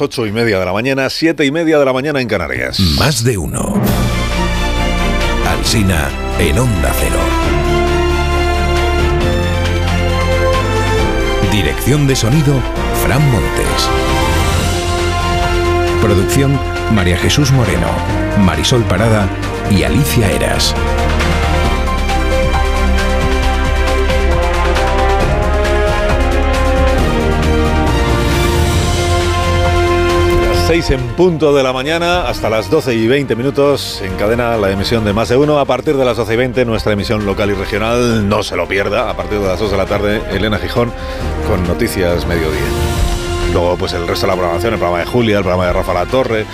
[0.00, 2.78] Ocho y media de la mañana, siete y media de la mañana en Canarias.
[2.98, 3.74] Más de uno.
[5.44, 7.18] Alsina en Onda Cero.
[11.50, 12.54] Dirección de sonido,
[13.02, 13.88] Fran Montes.
[16.00, 16.56] Producción,
[16.94, 17.88] María Jesús Moreno,
[18.38, 19.28] Marisol Parada
[19.68, 20.76] y Alicia Eras.
[30.68, 35.02] Seis en punto de la mañana hasta las 12 y 20 minutos encadena la emisión
[35.02, 35.58] de Más de Uno.
[35.60, 38.68] A partir de las 12 y 20 nuestra emisión local y regional, no se lo
[38.68, 39.08] pierda.
[39.08, 40.92] A partir de las 2 de la tarde, Elena Gijón
[41.48, 42.60] con Noticias Mediodía.
[43.54, 45.94] Luego, pues el resto de la programación, el programa de Julia, el programa de Rafa
[45.94, 46.44] La Torre,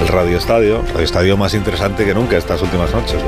[0.00, 3.20] el Radio Estadio, Radio Estadio más interesante que nunca estas últimas noches.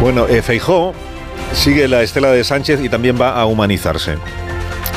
[0.00, 0.94] Bueno, eh, Feijó
[1.54, 4.16] sigue la estela de Sánchez y también va a humanizarse.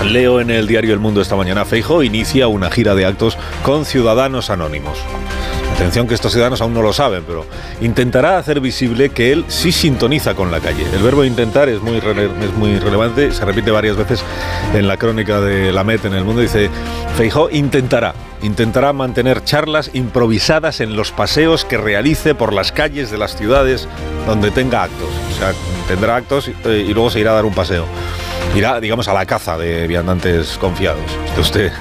[0.04, 3.86] Leo en el diario El Mundo esta mañana, Feijo inicia una gira de actos con
[3.86, 4.98] ciudadanos anónimos.
[5.76, 7.46] Atención que estos ciudadanos aún no lo saben, pero
[7.80, 10.84] intentará hacer visible que él sí sintoniza con la calle.
[10.94, 14.24] El verbo intentar es muy, relevante, se repite varias veces
[14.74, 16.42] en la crónica de la MET en el mundo.
[16.42, 16.70] Dice,
[17.16, 23.18] Feijó intentará, intentará mantener charlas improvisadas en los paseos que realice por las calles de
[23.18, 23.88] las ciudades
[24.26, 25.10] donde tenga actos.
[25.34, 25.54] O sea,
[25.88, 27.86] tendrá actos eh, y luego se irá a dar un paseo
[28.56, 31.04] irá, digamos, a la caza de viandantes confiados.
[31.26, 31.72] Esté usted,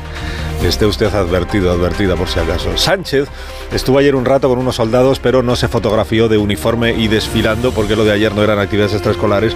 [0.63, 2.77] esté usted advertido, advertida por si acaso.
[2.77, 3.29] Sánchez
[3.73, 7.73] estuvo ayer un rato con unos soldados, pero no se fotografió de uniforme y desfilando,
[7.73, 9.55] porque lo de ayer no eran actividades extraescolares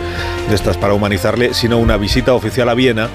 [0.48, 3.08] de estas para humanizarle, sino una visita oficial a Viena.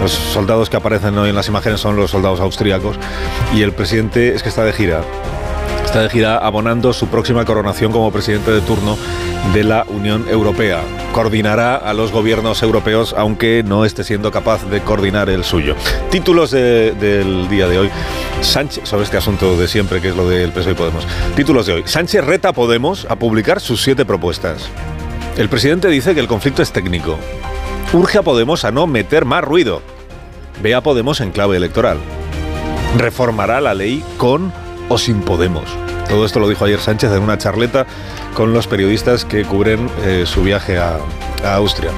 [0.00, 2.96] Los soldados que aparecen hoy en las imágenes son los soldados austríacos
[3.54, 5.02] y el presidente es que está de gira
[5.94, 8.98] está de gira abonando su próxima coronación como presidente de turno
[9.52, 10.80] de la Unión Europea.
[11.12, 15.76] Coordinará a los gobiernos europeos, aunque no esté siendo capaz de coordinar el suyo.
[16.10, 17.90] Títulos del día de hoy.
[18.40, 21.06] Sánchez, sobre este asunto de siempre, que es lo del PSOE y Podemos.
[21.36, 21.82] Títulos de hoy.
[21.84, 24.68] Sánchez reta a Podemos a publicar sus siete propuestas.
[25.36, 27.20] El presidente dice que el conflicto es técnico.
[27.92, 29.80] Urge a Podemos a no meter más ruido.
[30.60, 31.98] Ve a Podemos en clave electoral.
[32.98, 34.52] Reformará la ley con
[34.88, 35.64] o sin Podemos.
[36.08, 37.86] Todo esto lo dijo ayer Sánchez en una charleta
[38.34, 40.98] con los periodistas que cubren eh, su viaje a,
[41.44, 41.90] Austria.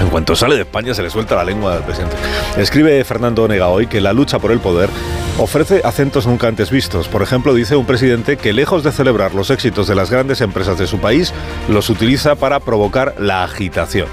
[0.00, 2.16] En cuanto sale de España se le suelta la lengua al presidente.
[2.58, 4.90] Escribe Fernando Onega hoy que la lucha por el poder
[5.38, 7.08] ofrece acentos nunca antes vistos.
[7.08, 10.78] Por ejemplo, dice un presidente que lejos de celebrar los éxitos de las grandes empresas
[10.78, 11.32] de su país,
[11.68, 14.08] los utiliza para provocar la agitación.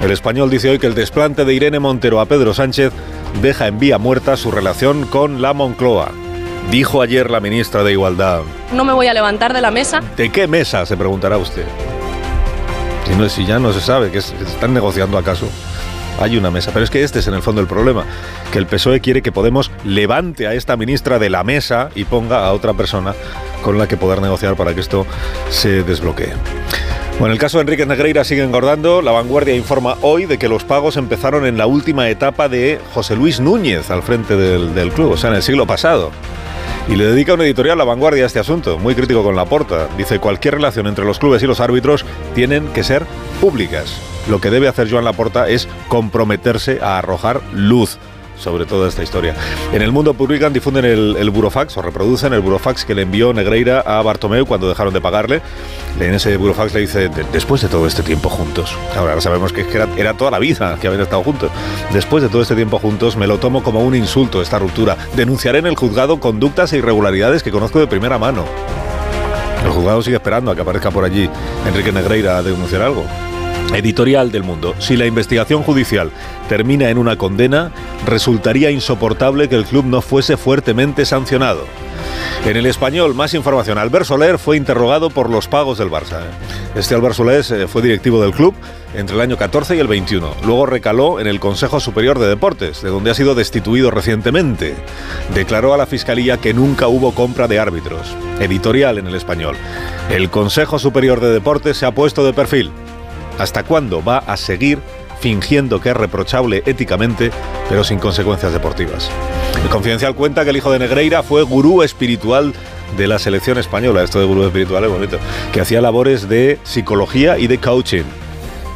[0.00, 2.92] El español dice hoy que el desplante de Irene Montero a Pedro Sánchez
[3.40, 6.10] deja en vía muerta su relación con la Moncloa.
[6.70, 8.42] Dijo ayer la ministra de Igualdad.
[8.72, 10.00] No me voy a levantar de la mesa.
[10.16, 10.86] ¿De qué mesa?
[10.86, 11.64] Se preguntará usted.
[13.06, 15.48] Si, no, si ya no se sabe, que están negociando acaso.
[16.20, 18.04] Hay una mesa, pero es que este es en el fondo el problema,
[18.52, 22.46] que el PSOE quiere que Podemos levante a esta ministra de la mesa y ponga
[22.46, 23.14] a otra persona
[23.62, 25.06] con la que poder negociar para que esto
[25.50, 26.32] se desbloquee.
[27.18, 29.02] Bueno, el caso de Enrique Negreira sigue engordando.
[29.02, 33.16] La vanguardia informa hoy de que los pagos empezaron en la última etapa de José
[33.16, 36.10] Luis Núñez al frente del, del club, o sea, en el siglo pasado.
[36.88, 39.88] Y le dedica un editorial a vanguardia a este asunto, muy crítico con la porta.
[39.96, 42.04] Dice, cualquier relación entre los clubes y los árbitros
[42.34, 43.06] tienen que ser
[43.40, 43.96] públicas.
[44.28, 47.98] Lo que debe hacer Joan Laporta es comprometerse a arrojar luz
[48.42, 49.34] sobre toda esta historia.
[49.72, 53.80] En el mundo publican, difunden el, burofax o reproducen el burofax que le envió Negreira
[53.80, 55.40] a Bartomeu cuando dejaron de pagarle.
[55.98, 59.88] En ese burofax le dice, después de todo este tiempo juntos, ahora sabemos que era,
[59.96, 61.50] era toda la vida que habían estado juntos,
[61.92, 64.96] después de todo este tiempo juntos me lo tomo como un insulto esta ruptura.
[65.14, 68.44] Denunciaré en el juzgado conductas e irregularidades que conozco de primera mano.
[69.64, 71.30] El juzgado sigue esperando a que aparezca por allí
[71.66, 73.04] Enrique Negreira a denunciar algo.
[73.74, 74.74] Editorial del Mundo.
[74.78, 76.10] Si la investigación judicial
[76.48, 77.72] termina en una condena,
[78.06, 81.66] resultaría insoportable que el club no fuese fuertemente sancionado.
[82.44, 83.78] En el español, más información.
[83.78, 86.22] Albert Soler fue interrogado por los pagos del Barça.
[86.22, 86.30] ¿eh?
[86.74, 88.54] Este Albert Soler eh, fue directivo del club
[88.94, 90.34] entre el año 14 y el 21.
[90.44, 94.74] Luego recaló en el Consejo Superior de Deportes, de donde ha sido destituido recientemente.
[95.34, 98.12] Declaró a la Fiscalía que nunca hubo compra de árbitros.
[98.40, 99.54] Editorial en el español.
[100.10, 102.72] El Consejo Superior de Deportes se ha puesto de perfil.
[103.38, 104.78] ¿Hasta cuándo va a seguir
[105.20, 107.30] fingiendo que es reprochable éticamente,
[107.68, 109.10] pero sin consecuencias deportivas?
[109.62, 112.52] El Confidencial cuenta que el hijo de Negreira fue gurú espiritual
[112.96, 115.18] de la selección española, esto de gurú espiritual es bonito,
[115.52, 118.04] que hacía labores de psicología y de coaching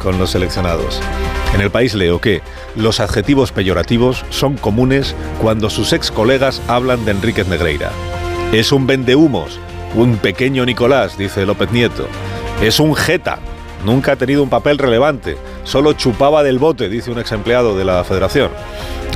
[0.01, 0.99] con los seleccionados.
[1.53, 2.41] En el país leo que
[2.75, 7.91] los adjetivos peyorativos son comunes cuando sus ex colegas hablan de Enríquez Negreira.
[8.51, 9.59] Es un vendehumos,
[9.95, 12.07] un pequeño Nicolás, dice López Nieto.
[12.61, 13.39] Es un jeta,
[13.85, 17.85] Nunca ha tenido un papel relevante, solo chupaba del bote, dice un ex empleado de
[17.85, 18.49] la federación.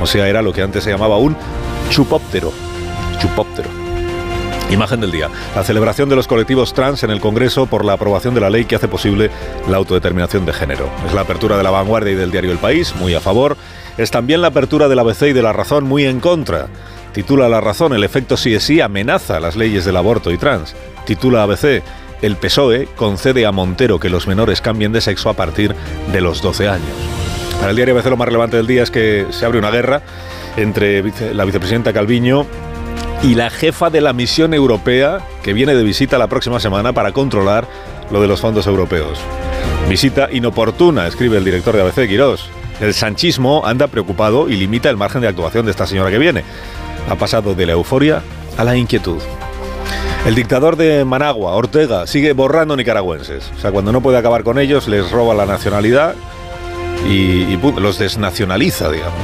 [0.02, 1.36] O sea, era lo que antes se llamaba un
[1.90, 2.52] chupóptero.
[3.20, 3.70] chupóptero.
[4.72, 5.30] Imagen del día.
[5.54, 8.64] La celebración de los colectivos trans en el Congreso por la aprobación de la ley
[8.64, 9.30] que hace posible
[9.68, 10.90] la autodeterminación de género.
[11.06, 13.58] Es la apertura de la vanguardia y del diario El País, muy a favor.
[13.98, 16.68] Es también la apertura de la ABC y de la Razón, muy en contra.
[17.12, 20.74] Titula La Razón, el efecto sí es sí amenaza las leyes del aborto y trans.
[21.06, 21.84] Titula ABC,
[22.22, 25.76] el PSOE concede a Montero que los menores cambien de sexo a partir
[26.12, 26.90] de los 12 años.
[27.58, 30.02] Para el diario ABC lo más relevante del día es que se abre una guerra
[30.58, 31.04] entre
[31.34, 32.46] la vicepresidenta Calviño
[33.24, 37.12] y la jefa de la misión europea que viene de visita la próxima semana para
[37.12, 37.68] controlar
[38.12, 39.20] lo de los fondos europeos.
[39.90, 42.50] Visita inoportuna, escribe el director de ABC, Quirós.
[42.80, 46.44] El sanchismo anda preocupado y limita el margen de actuación de esta señora que viene.
[47.10, 48.24] Ha pasado de la euforia
[48.58, 49.20] a la inquietud.
[50.24, 53.52] El dictador de Managua, Ortega, sigue borrando nicaragüenses.
[53.58, 56.14] O sea, cuando no puede acabar con ellos, les roba la nacionalidad
[57.08, 59.20] y, los desnacionaliza, digamos.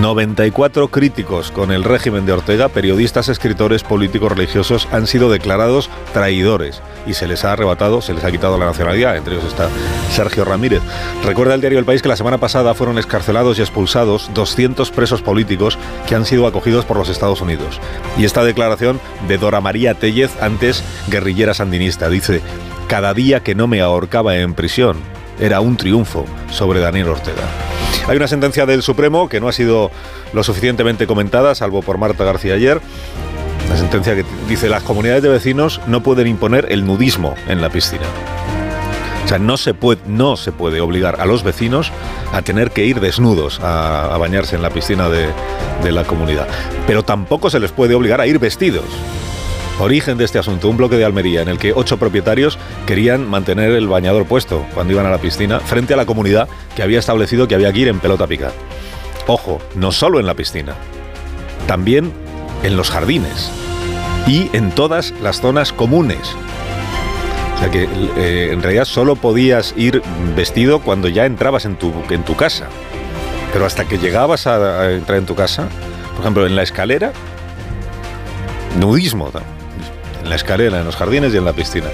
[0.00, 6.82] 94 críticos con el régimen de Ortega, periodistas, escritores, políticos, religiosos, han sido declarados traidores
[7.06, 9.68] y se les ha arrebatado, se les ha quitado la nacionalidad, entre ellos está
[10.10, 10.82] Sergio Ramírez.
[11.24, 15.22] Recuerda el diario El País que la semana pasada fueron escarcelados y expulsados 200 presos
[15.22, 15.78] políticos
[16.08, 17.80] que han sido acogidos por los Estados Unidos.
[18.18, 22.40] Y esta declaración de Dora María Tellez, antes guerrillera sandinista, dice,
[22.88, 24.96] cada día que no me ahorcaba en prisión,
[25.40, 27.42] era un triunfo sobre Daniel Ortega.
[28.08, 29.90] Hay una sentencia del Supremo que no ha sido
[30.32, 32.80] lo suficientemente comentada, salvo por Marta García ayer.
[33.68, 37.70] La sentencia que dice las comunidades de vecinos no pueden imponer el nudismo en la
[37.70, 38.02] piscina.
[39.24, 41.92] O sea, no se puede, no se puede obligar a los vecinos
[42.32, 45.28] a tener que ir desnudos a, bañarse en la piscina de,
[45.82, 46.48] de la comunidad.
[46.86, 48.84] Pero tampoco se les puede obligar a ir vestidos.
[49.82, 52.56] Origen de este asunto, un bloque de Almería en el que ocho propietarios
[52.86, 56.84] querían mantener el bañador puesto cuando iban a la piscina frente a la comunidad que
[56.84, 58.52] había establecido que había que ir en pelota pica.
[59.26, 60.74] Ojo, no solo en la piscina,
[61.66, 62.12] también
[62.62, 63.50] en los jardines
[64.28, 66.36] y en todas las zonas comunes.
[67.56, 67.88] O sea que
[68.18, 70.00] eh, en realidad solo podías ir
[70.36, 72.68] vestido cuando ya entrabas en tu, en tu casa.
[73.52, 75.68] Pero hasta que llegabas a, entrar en tu casa,
[76.12, 77.12] por ejemplo, en la escalera,
[78.78, 79.32] nudismo
[80.22, 81.88] en la escalera, en los jardines y en la piscina.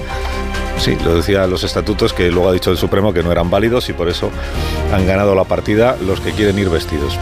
[0.78, 3.88] Sí, lo decía los estatutos que luego ha dicho el Supremo que no eran válidos
[3.88, 4.30] y por eso
[4.92, 7.18] han ganado la partida los que quieren ir vestidos.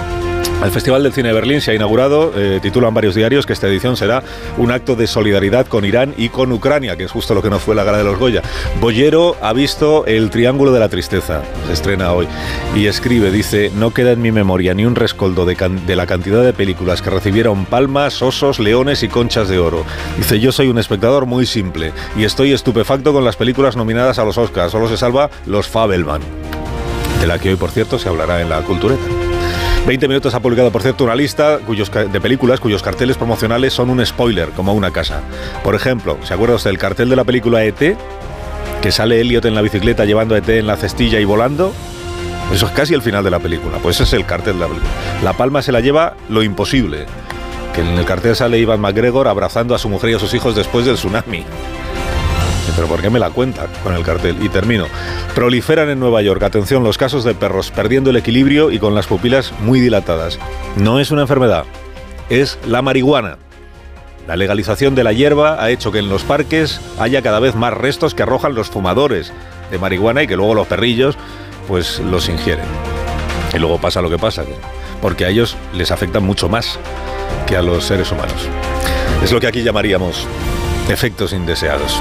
[0.64, 3.68] El Festival del Cine de Berlín se ha inaugurado, eh, titulan varios diarios que esta
[3.68, 4.22] edición será
[4.56, 7.60] un acto de solidaridad con Irán y con Ucrania, que es justo lo que no
[7.60, 8.42] fue la gala de los Goya.
[8.80, 12.26] Bollero ha visto El Triángulo de la Tristeza, se estrena hoy,
[12.74, 15.54] y escribe, dice, no queda en mi memoria ni un rescoldo de,
[15.86, 19.84] de la cantidad de películas que recibieron palmas, osos, leones y conchas de oro.
[20.16, 24.24] Dice, yo soy un espectador muy simple y estoy estupefacto con las películas nominadas a
[24.24, 26.22] los Oscars, solo se salva Los Fabelman,
[27.20, 29.25] de la que hoy, por cierto, se hablará en la cultureta.
[29.86, 34.04] 20 Minutos ha publicado, por cierto, una lista de películas cuyos carteles promocionales son un
[34.04, 35.20] spoiler, como una casa.
[35.62, 37.96] Por ejemplo, ¿se acuerda usted del cartel de la película ET?
[38.82, 41.72] Que sale Elliot en la bicicleta llevando a ET en la cestilla y volando.
[42.52, 43.78] Eso es casi el final de la película.
[43.78, 44.90] Pues ese es el cartel de la película.
[45.22, 47.06] La palma se la lleva lo imposible.
[47.72, 50.56] Que en el cartel sale Ivan McGregor abrazando a su mujer y a sus hijos
[50.56, 51.44] después del tsunami.
[52.74, 54.36] Pero ¿por qué me la cuenta con el cartel?
[54.42, 54.86] Y termino.
[55.34, 59.06] Proliferan en Nueva York, atención, los casos de perros perdiendo el equilibrio y con las
[59.06, 60.38] pupilas muy dilatadas.
[60.76, 61.64] No es una enfermedad,
[62.28, 63.38] es la marihuana.
[64.26, 67.72] La legalización de la hierba ha hecho que en los parques haya cada vez más
[67.72, 69.32] restos que arrojan los fumadores
[69.70, 71.16] de marihuana y que luego los perrillos
[71.68, 72.66] pues los ingieren.
[73.54, 74.42] Y luego pasa lo que pasa,
[75.00, 76.78] porque a ellos les afecta mucho más
[77.46, 78.48] que a los seres humanos.
[79.22, 80.26] Es lo que aquí llamaríamos
[80.88, 82.00] efectos indeseados.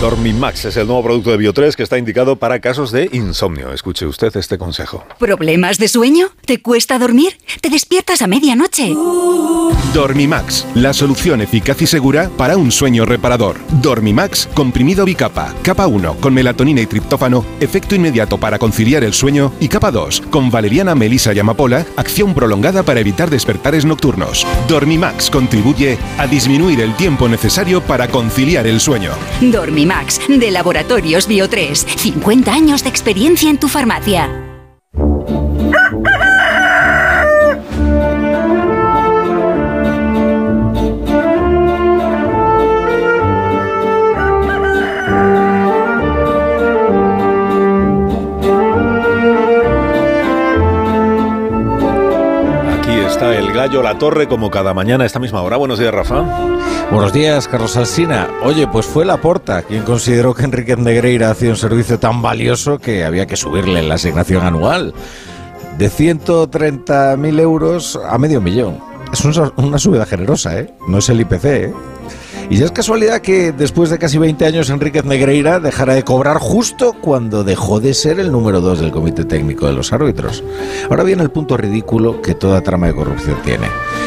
[0.00, 3.72] Dormimax es el nuevo producto de Bio3 que está indicado para casos de insomnio.
[3.72, 5.04] Escuche usted este consejo.
[5.18, 6.28] ¿Problemas de sueño?
[6.46, 7.36] ¿Te cuesta dormir?
[7.60, 8.94] ¿Te despiertas a medianoche?
[9.92, 13.56] Dormimax, la solución eficaz y segura para un sueño reparador.
[13.82, 19.52] Dormimax, comprimido bicapa, capa 1 con melatonina y triptófano, efecto inmediato para conciliar el sueño
[19.58, 24.46] y capa 2 con valeriana, melisa y amapola, acción prolongada para evitar despertares nocturnos.
[24.68, 29.10] Dormimax contribuye a disminuir el tiempo necesario para conciliar el sueño.
[29.40, 31.74] Dormimax Max, de Laboratorios Bio3.
[31.74, 34.47] 50 años de experiencia en tu farmacia.
[53.58, 55.56] La Torre como cada mañana a esta misma hora.
[55.56, 56.22] Buenos días, Rafa.
[56.92, 58.28] Buenos días, Carlos Alsina.
[58.44, 63.04] Oye, pues fue Laporta quien consideró que Enrique Negreira hacía un servicio tan valioso que
[63.04, 64.94] había que subirle la asignación anual
[65.76, 68.78] de 130.000 euros a medio millón.
[69.12, 70.72] Es una subida generosa, ¿eh?
[70.86, 71.74] No es el IPC, ¿eh?
[72.50, 76.38] Y ya es casualidad que después de casi 20 años Enríquez Negreira dejara de cobrar
[76.38, 80.42] justo cuando dejó de ser el número 2 del Comité Técnico de los Árbitros.
[80.88, 83.66] Ahora viene el punto ridículo que toda trama de corrupción tiene.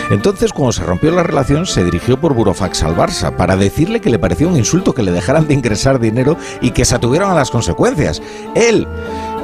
[0.09, 4.09] Entonces, cuando se rompió la relación, se dirigió por Burofax al Barça para decirle que
[4.09, 7.35] le parecía un insulto que le dejaran de ingresar dinero y que se atuvieran a
[7.35, 8.23] las consecuencias.
[8.55, 8.87] Él,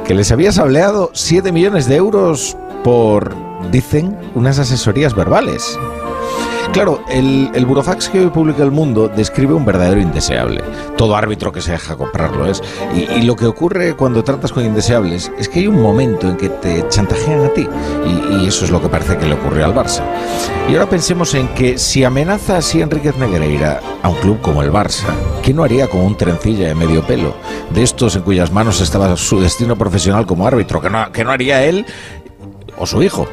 [0.04, 3.32] que les había sableado 7 millones de euros por,
[3.70, 5.78] dicen, unas asesorías verbales.
[6.72, 10.62] Claro, el, el burofax que hoy publica El Mundo describe un verdadero indeseable.
[10.96, 12.62] Todo árbitro que se deja comprarlo es.
[12.94, 16.50] Y, lo que ocurre cuando tratas con indeseables es que hay un momento en que
[16.50, 17.66] te chantajean a ti.
[18.30, 20.02] Y, eso es lo que parece que le ocurrió al Barça.
[20.68, 24.70] Y ahora pensemos en que si amenaza así Enríquez Negreira a un club como el
[24.70, 25.06] Barça,
[25.42, 27.34] ¿qué no haría con un trencilla de medio pelo?
[27.70, 31.30] De estos en cuyas manos estaba su destino profesional como árbitro, que no, que no
[31.30, 31.86] haría él
[32.78, 33.26] o su hijo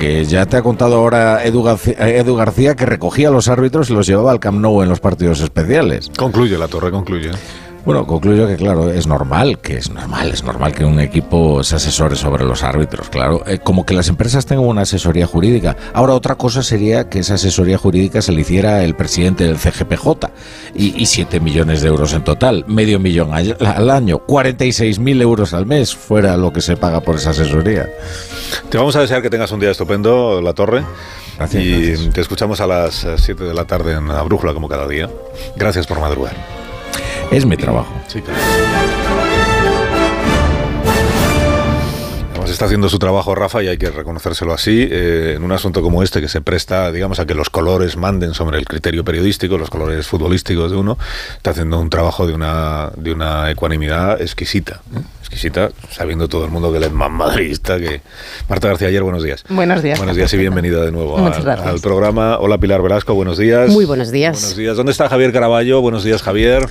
[0.00, 3.90] que ya te ha contado ahora Edu García, Edu García, que recogía a los árbitros
[3.90, 6.10] y los llevaba al Camp Nou en los partidos especiales.
[6.16, 7.30] Concluye la torre, concluye.
[7.84, 11.76] Bueno, concluyo que claro, es normal, que es normal, es normal que un equipo se
[11.76, 15.76] asesore sobre los árbitros, claro, eh, como que las empresas tengan una asesoría jurídica.
[15.94, 20.30] Ahora otra cosa sería que esa asesoría jurídica se le hiciera el presidente del CGPJ
[20.74, 25.20] y, y 7 millones de euros en total, medio millón al, al año, 46 mil
[25.22, 27.88] euros al mes fuera lo que se paga por esa asesoría.
[28.68, 30.84] Te vamos a desear que tengas un día estupendo, La Torre.
[31.38, 32.14] Gracias, y gracias.
[32.14, 35.08] te escuchamos a las 7 de la tarde en la brújula, como cada día.
[35.56, 36.59] Gracias por madrugar.
[37.30, 37.94] Es mi trabajo.
[38.08, 38.40] Sí, claro.
[42.32, 45.80] Además, está haciendo su trabajo Rafa y hay que reconocérselo así eh, en un asunto
[45.82, 49.58] como este que se presta, digamos, a que los colores manden sobre el criterio periodístico,
[49.58, 50.98] los colores futbolísticos de uno.
[51.36, 54.80] Está haciendo un trabajo de una, de una ecuanimidad exquisita.
[54.96, 55.00] ¿eh?
[55.20, 58.00] Exquisita, sabiendo todo el mundo que él es más madridista que...
[58.48, 59.44] Marta García, ayer, buenos días.
[59.48, 59.98] Buenos días.
[59.98, 61.16] Buenos días y bienvenida de nuevo
[61.64, 62.38] al programa.
[62.38, 63.70] Hola Pilar Velasco, buenos días.
[63.70, 64.40] Muy buenos días.
[64.40, 64.76] Buenos días.
[64.76, 65.80] ¿Dónde está Javier Caraballo?
[65.80, 66.66] Buenos días, Javier.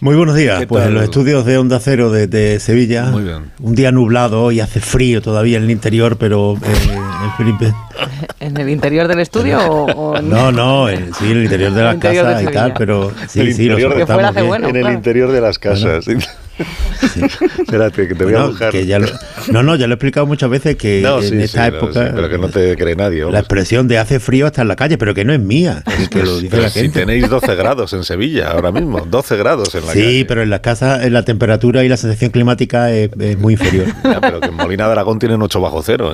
[0.00, 0.60] Muy buenos días.
[0.60, 0.90] ¿Qué Pues tal?
[0.90, 3.04] en los estudios de Onda Cero de, de Sevilla.
[3.06, 3.50] Muy bien.
[3.60, 6.98] Un día nublado, hoy hace frío todavía en el interior, pero eh,
[7.38, 7.72] Felipe.
[8.40, 11.72] ¿En el interior del estudio o, o en- No, no, en- sí, en el interior
[11.72, 13.96] de El la interior casa de y tal, pero sí, El sí, lo interior de-
[14.00, 14.48] Que fuera soportamos hace bien.
[14.48, 14.68] bueno.
[14.68, 14.96] en el claro.
[14.96, 16.04] interior de las casas.
[17.58, 18.70] Espérate, que te voy a Bueno, buscar.
[18.72, 19.08] que ya lo-
[19.52, 22.06] no, no, ya lo he explicado muchas veces que No, en sí, esta sí, época
[22.06, 23.24] sí, pero que no te cree nadie.
[23.30, 26.08] la expresión de hace frío hasta en la calle, pero que no es mía, es
[26.08, 29.74] que lo dice Pero la si tenéis 12 grados en Sevilla ahora mismo, 12 grados
[29.74, 30.24] en la Sí, calle.
[30.26, 33.86] pero en las casas en la temperatura y la sensación climática es, es muy inferior.
[34.04, 36.12] Ya, pero que en Molina de Aragón tienen 8 bajo cero,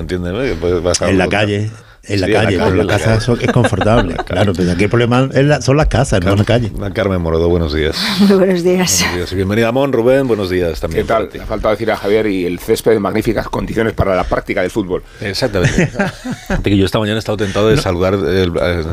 [0.83, 1.71] bajar en la calle,
[2.05, 3.17] en la Sí, calle, pero en la casa calle.
[3.19, 4.15] eso es confortable.
[4.25, 6.71] claro, pero aquí el problema es la- son las casas, no la calle.
[6.93, 7.95] Carmen Morodo, buenos días.
[8.19, 8.99] Muy buenos días.
[8.99, 11.03] Buenos días y bienvenida, Mon Rubén, buenos días también.
[11.03, 11.29] ¿Qué tal?
[11.41, 14.71] Ha faltado decir a Javier y el césped en magníficas condiciones para la práctica del
[14.71, 15.03] fútbol.
[15.21, 15.89] Exactamente.
[16.63, 18.47] Que yo esta mañana he estado tentado de saludar eh,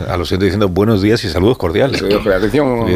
[0.08, 2.02] a los oyentes diciendo buenos días y saludos cordiales.
[2.02, 2.86] Atención.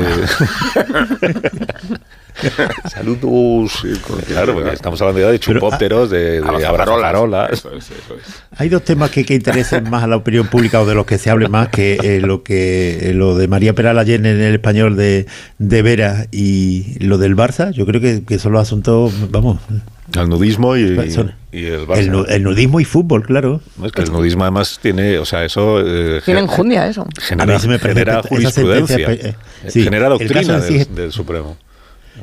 [2.43, 3.85] Eh, Saludos.
[4.27, 6.89] Claro, porque estamos hablando ya de chupópteros, de, de abrazafarolas.
[6.89, 7.53] abrazafarolas.
[7.53, 8.43] Eso es, eso es.
[8.59, 11.19] Hay dos temas que, que interesen más a la opinión pública o de los que
[11.19, 14.55] se hable más que eh, lo que eh, lo de María Peral ayer en el
[14.55, 15.27] español de,
[15.59, 17.71] de Vera y lo del Barça.
[17.71, 19.59] Yo creo que, que son los asuntos, vamos,
[20.15, 21.35] El nudismo y, el Barça.
[21.53, 23.61] el, nu- el nudismo y fútbol, claro.
[23.79, 27.07] No, es que el nudismo además tiene, o sea, eso eh, Tiene enjundia eso.
[27.21, 29.35] genera, A mí se me parece genera jurisprudencia, eh,
[29.69, 31.57] sí, genera el doctrina caso en sí del, es- del Supremo.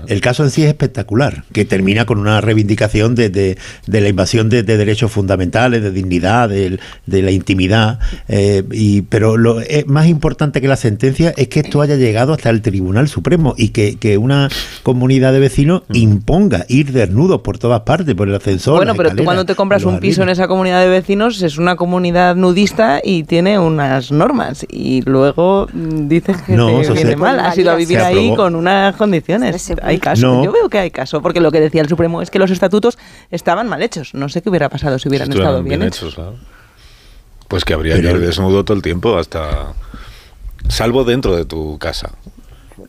[0.08, 3.58] El caso en sí es espectacular, que termina con una reivindicación de, de-
[3.88, 8.00] de la invasión de, de derechos fundamentales, de dignidad, de, de la intimidad.
[8.28, 12.34] eh, y, pero lo eh, más importante que la sentencia es que esto haya llegado
[12.34, 14.50] hasta el Tribunal Supremo y que, que una
[14.84, 15.96] comunidad de vecinos Mm.
[15.96, 18.76] imponga ir desnudos por todas partes, por el ascensor.
[18.78, 21.76] Bueno, pero tú cuando te compras un piso en esa comunidad de vecinos es una
[21.76, 27.40] comunidad nudista y tiene unas normas y luego mm, dices que No, te viene mal,
[27.40, 29.72] has ido a vivir ahí con unas condiciones.
[29.82, 30.44] Hay caso, No.
[30.44, 32.98] yo veo que hay caso, porque lo que decía el Supremo es que los estatutos
[33.32, 34.14] estaban mal hechos.
[34.14, 36.16] No sé qué hubiera pasado si hubieran Si estado estuvieran bien, hechos.
[36.16, 36.36] claro.
[37.48, 39.74] Pues que habría Pero- que ir desnudo todo el tiempo hasta...
[40.70, 42.12] Salvo dentro de tu casa.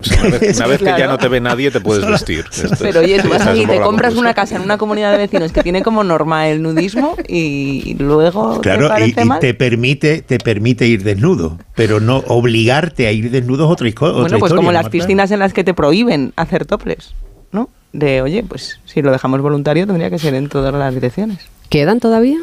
[0.01, 2.45] O sea, una vez, una vez que ya no te ve nadie, te puedes vestir.
[2.53, 5.19] Esto Pero es- oye, tú vas un te compras una casa en una comunidad de
[5.19, 10.23] vecinos que tiene como norma el nudismo y luego te Claro, y, y te permite
[10.23, 14.35] te permite ir desnudo, pero no obligarte a ir desnudo es otra, otra Bueno, pues
[14.51, 14.57] historia.
[14.57, 17.15] como las piscinas en las que te prohíben hacer toples,
[17.53, 17.69] ¿no?
[17.93, 21.39] De, oye, pues si lo dejamos voluntario tendría que ser en todas las direcciones.
[21.69, 22.39] ¿Quedan todavía?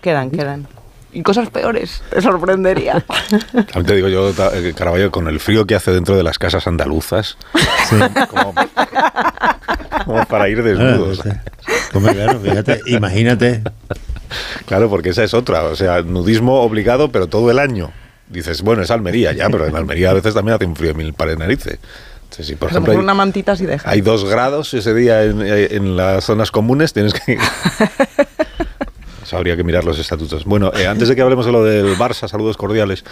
[0.00, 0.66] Quedan, quedan.
[1.12, 2.02] Y cosas peores.
[2.10, 3.00] Te sorprendería.
[3.52, 6.66] También te digo yo, eh, Caraballo, con el frío que hace dentro de las casas
[6.66, 7.36] andaluzas,
[8.28, 8.54] como,
[10.04, 11.22] como para ir desnudos.
[11.26, 13.62] Ah, claro, fíjate, imagínate.
[14.66, 15.64] Claro, porque esa es otra.
[15.64, 17.90] O sea, nudismo obligado, pero todo el año.
[18.28, 20.98] Dices, bueno, es Almería ya, pero en Almería a veces también hace un frío de
[20.98, 21.78] mil pares de narices.
[22.22, 23.90] Entonces, si por ejemplo hay, una mantita si deja.
[23.90, 27.38] hay dos grados ese día en, en las zonas comunes, tienes que...
[29.30, 30.44] Eso habría que mirar los estatutos.
[30.44, 33.04] Bueno, eh, antes de que hablemos de lo del Barça, saludos cordiales,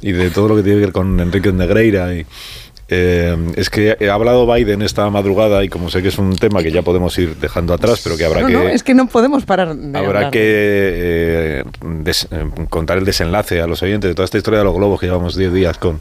[0.00, 2.24] y de todo lo que tiene que ver con Enrique Negreira y,
[2.90, 6.62] eh, es que ha hablado Biden esta madrugada y como sé que es un tema
[6.62, 8.52] que ya podemos ir dejando atrás, pero que habrá no, que...
[8.52, 10.30] no, es que no podemos parar de Habrá hablar.
[10.30, 14.64] que eh, des- eh, contar el desenlace a los oyentes de toda esta historia de
[14.66, 16.00] los globos que llevamos 10 días con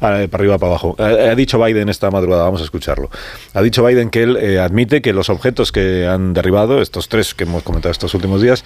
[0.00, 0.96] ah, para arriba para abajo.
[0.98, 3.10] Ha, ha dicho Biden esta madrugada, vamos a escucharlo.
[3.52, 7.44] Ha dicho Biden que él admite que los objetos que han derribado, estos tres que
[7.44, 8.64] hemos comentado estos últimos días,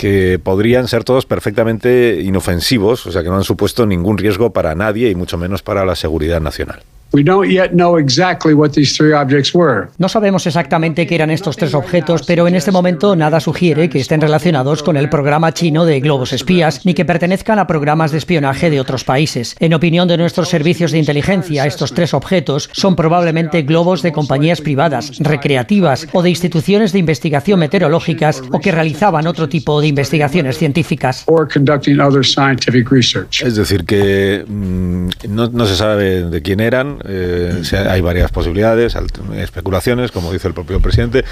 [0.00, 4.74] que podrían ser todos perfectamente inofensivos, o sea que no han supuesto ningún riesgo para
[4.74, 6.80] nadie y mucho menos para la seguridad nacional.
[7.12, 9.88] We don't yet know exactly what these three objects were.
[9.98, 13.98] No sabemos exactamente qué eran estos tres objetos, pero en este momento nada sugiere que
[13.98, 18.18] estén relacionados con el programa chino de globos espías, ni que pertenezcan a programas de
[18.18, 19.56] espionaje de otros países.
[19.58, 24.60] En opinión de nuestros servicios de inteligencia, estos tres objetos son probablemente globos de compañías
[24.60, 30.58] privadas, recreativas o de instituciones de investigación meteorológicas o que realizaban otro tipo de investigaciones
[30.58, 31.24] científicas.
[31.26, 33.42] or conducting other scientific research.
[33.42, 38.96] Es decir, que mm, no, no se sabe de quién eran, eh, hay varias posibilidades,
[39.36, 41.24] especulaciones, como dice el propio presidente,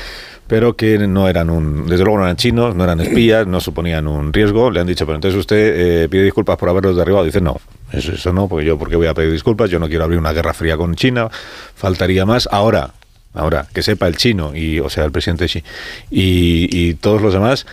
[0.46, 4.06] pero que no eran un, desde luego no eran chinos, no eran espías, no suponían
[4.08, 4.70] un riesgo.
[4.70, 7.24] Le han dicho, pero entonces usted eh, pide disculpas por haberlos derribado.
[7.24, 7.60] Dice, no,
[7.92, 9.70] eso, eso no, porque yo, porque voy a pedir disculpas?
[9.70, 11.28] Yo no quiero abrir una guerra fría con China,
[11.74, 12.48] faltaría más.
[12.50, 12.94] Ahora,
[13.34, 15.62] ahora, que sepa el chino, y, o sea, el presidente Xi,
[16.10, 17.66] y todos los demás,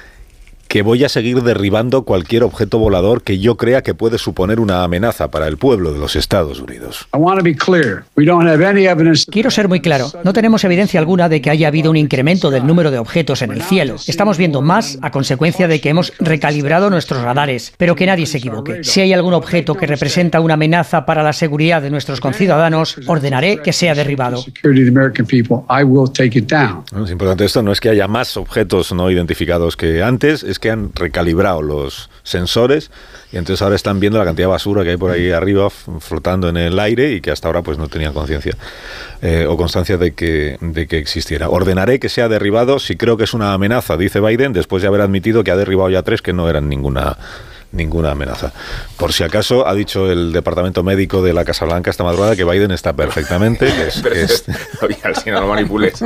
[0.75, 4.83] que voy a seguir derribando cualquier objeto volador que yo crea que puede suponer una
[4.83, 7.07] amenaza para el pueblo de los Estados Unidos.
[7.13, 8.03] I want to be clear.
[8.17, 9.23] We don't have any evidence.
[9.31, 12.67] Quiero ser muy claro, no tenemos evidencia alguna de que haya habido un incremento del
[12.67, 13.95] número de objetos en el cielo.
[14.05, 18.39] Estamos viendo más a consecuencia de que hemos recalibrado nuestros radares, pero que nadie se
[18.39, 18.83] equivoque.
[18.83, 23.61] Si hay algún objeto que representa una amenaza para la seguridad de nuestros conciudadanos, ordenaré
[23.61, 24.39] que sea derribado.
[24.39, 25.59] Security of the American people.
[25.69, 26.83] I will take it down.
[26.91, 27.05] ¿no?
[27.05, 30.64] Es importante esto, no es que haya más objetos no identificados que antes, es que
[30.69, 32.91] han recalibrado los sensores
[33.31, 36.49] y entonces ahora están viendo la cantidad de basura que hay por ahí arriba flotando
[36.49, 38.55] en el aire y que hasta ahora pues no tenían conciencia
[39.21, 41.49] eh, o constancia de que, de que existiera.
[41.49, 45.01] Ordenaré que sea derribado si creo que es una amenaza, dice Biden, después de haber
[45.01, 47.17] admitido que ha derribado ya tres que no eran ninguna
[47.71, 48.51] ninguna amenaza.
[48.97, 52.43] Por si acaso, ha dicho el departamento médico de la Casa Blanca esta madrugada que
[52.45, 54.43] Biden está perfectamente, que es- Pero que es-
[54.81, 55.93] Oye, si no lo manipules.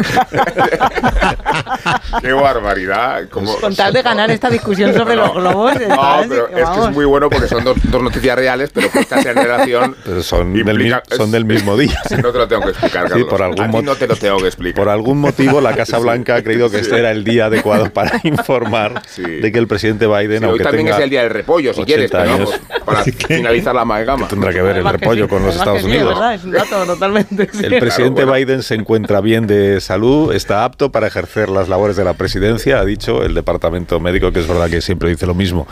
[2.21, 3.29] Qué barbaridad.
[3.29, 5.73] Como, Con tal de ganar esta discusión sobre los globos.
[5.87, 9.25] No, pero es que es muy bueno porque son dos, dos noticias reales, pero puestas
[9.25, 9.95] en relación.
[10.03, 11.99] pero son, del, implica- son del mismo día.
[12.07, 13.29] Sí, no te lo tengo que explicar, Sí, Carlos.
[13.29, 14.75] por algún A no te lo tengo que explicar.
[14.83, 18.19] Por algún motivo, la Casa Blanca ha creído que este era el día adecuado para
[18.23, 19.21] informar Sí.
[19.23, 21.73] de que el presidente Biden, Sí, hoy aunque también tenga es el día del repollo,
[21.73, 24.27] si 80 quieres, años, para finalizar la amalgama.
[24.27, 26.09] tendrá que ver el repollo sí, con los Estados sí, Unidos.
[26.09, 27.49] verdad, es un dato totalmente.
[27.51, 27.65] sí.
[27.65, 28.45] El presidente Claro, bueno.
[28.45, 32.79] Biden se encuentra bien de salud, está apto para ejercer las labores de la presidencia,
[32.79, 35.67] ha dicho el departamento médico, que es verdad que siempre dice lo mismo,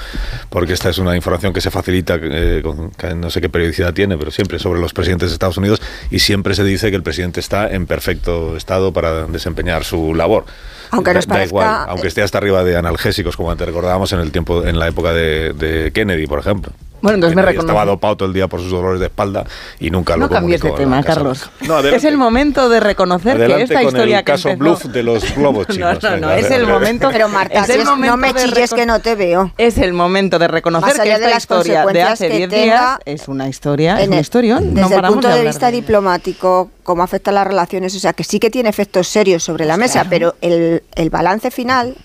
[0.50, 4.18] porque esta es una información que se facilita, eh, con, no sé qué periodicidad tiene,
[4.18, 7.40] pero siempre sobre los presidentes de Estados Unidos y siempre se dice que el presidente
[7.40, 10.46] está en perfecto estado para desempeñar su labor.
[10.92, 14.12] Aunque da, nos da parezca- igual, aunque esté hasta arriba de analgésicos, como antes recordábamos
[14.14, 16.72] en el tiempo, en la época de, de Kennedy, por ejemplo.
[17.02, 19.46] Bueno, entonces me reconoce- estaba dopado todo el día por sus dolores de espalda
[19.80, 21.50] y nunca lo No cambies de tema, Casa Carlos.
[21.68, 21.98] No, adelante.
[21.98, 24.86] es el momento de reconocer Adelante que esta con historia el que caso empezó- bluff
[24.86, 26.04] de los globos No, chinos.
[26.04, 27.10] no, no, Venga, es el momento.
[27.12, 29.52] Pero Marta, es el es- momento no me de chilles que no te veo.
[29.58, 32.30] Es el momento de reconocer Más allá que de esta las historia de consecuencias hace
[32.30, 34.74] que 10 tenga, días es una historia, es En un el- historión.
[34.74, 35.78] Desde no el punto de hablar vista ello.
[35.78, 39.78] diplomático, cómo afecta las relaciones, o sea, que sí que tiene efectos serios sobre la
[39.78, 41.96] mesa, pero el, el balance final.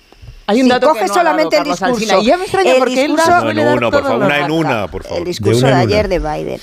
[0.46, 2.78] Hay un si dato que no solamente el discurso, Alsina, y ya me extraña el
[2.78, 4.42] porque él discurso- da- No, suele en dar una, por todos favor, los una en
[4.42, 4.57] datos.
[4.59, 5.18] una, por favor.
[5.18, 6.61] El discurso de, ayer de Biden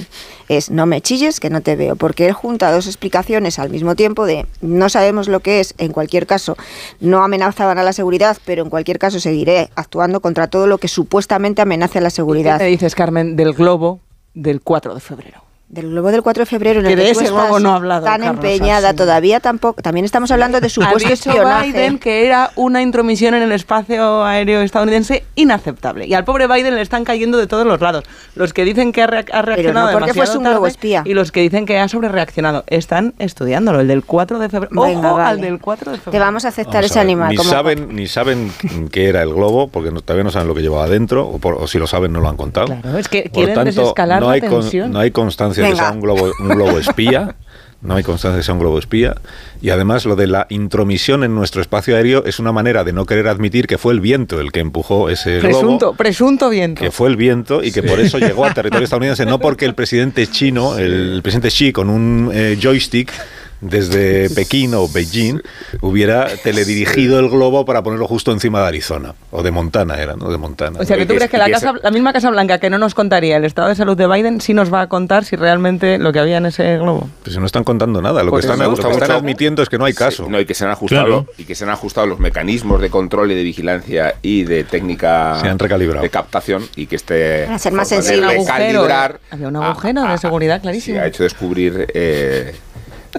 [0.50, 3.96] es no me chilles que no te veo, porque él junta dos explicaciones al mismo
[3.96, 6.58] tiempo de no sabemos lo que es, en cualquier caso
[7.00, 10.88] no amenazaban a la seguridad, pero en cualquier caso seguiré actuando contra todo lo que
[10.88, 12.60] supuestamente amenace a la ¿Qué seguridad.
[12.60, 14.02] me dices, Carmen, del globo
[14.34, 15.44] del 4 de febrero?
[15.70, 17.62] Del globo del 4 de febrero en Que el de que tú ese globo estás
[17.62, 18.96] no ha hablado tan Carlos empeñada Alsina.
[18.96, 19.80] todavía tampoco.
[19.84, 21.68] También estamos hablando de Ha supuesto dicho espionaje.
[21.72, 26.08] Biden que era una intromisión en el espacio aéreo estadounidense inaceptable.
[26.08, 28.04] Y al pobre Biden le están cayendo de todos los lados.
[28.34, 30.66] Los que dicen que ha, rea- ha reaccionado no porque demasiado fuese un tarde globo
[30.68, 31.04] espía.
[31.06, 32.64] y los que dicen que ha sobrereaccionado.
[32.66, 34.82] Están estudiándolo, el del 4 de febrero.
[34.82, 35.42] Venga, Ojo al vale.
[35.44, 36.12] del 4 de febrero.
[36.14, 37.30] Te vamos a aceptar Vamos ese a ver, animal.
[37.30, 38.52] Ni como- saben, ni saben
[38.92, 41.54] qué era el globo, porque no- todavía no saben lo que llevaba adentro, o, por-
[41.62, 42.66] o si lo saben no lo han contado.
[42.82, 44.92] Claro, es que Por quieren tanto, desescalar no la hay, con- tensión.
[44.92, 45.84] no hay constancia de que Venga.
[45.86, 47.36] sea un globo, un globo espía.
[47.82, 49.16] No hay constancia de que sea un globo espía.
[49.62, 53.06] Y además lo de la intromisión en nuestro espacio aéreo es una manera de no
[53.06, 55.94] querer admitir que fue el viento el que empujó ese Presunto, globo.
[55.96, 56.82] presunto viento.
[56.82, 59.76] Que fue el viento y que por eso llegó a territorio estadounidense, no porque el
[59.76, 63.14] presidente chino, el, el presidente Xi, con un eh, joystick
[63.62, 65.42] desde Pekín o Beijing,
[65.82, 69.14] hubiera teledirigido el globo para ponerlo justo encima de Arizona.
[69.32, 70.30] O de Montana era, ¿no?
[70.32, 70.80] De Montana.
[70.80, 72.78] O sea, que tú crees que la, que casa, la misma Casa Blanca que no
[72.78, 75.98] nos contaría el estado de salud de Biden sí nos va a contar si realmente
[75.98, 77.10] lo que había en ese globo.
[77.24, 79.78] Pues si no están contando nada, lo que están, lo que están admitiendo es que
[79.78, 80.26] no hay caso.
[80.26, 81.26] Sí, no, y que se han ajustado Claro.
[81.38, 85.38] y que se han ajustado los mecanismos de control y de vigilancia y de técnica
[85.42, 86.02] Se han recalibrado.
[86.02, 88.20] de captación y que este Para ser más sensible.
[88.26, 91.00] Un agujero, recalibrar había un agujero de seguridad sí, clarísimo.
[91.02, 92.56] ha hecho descubrir eh,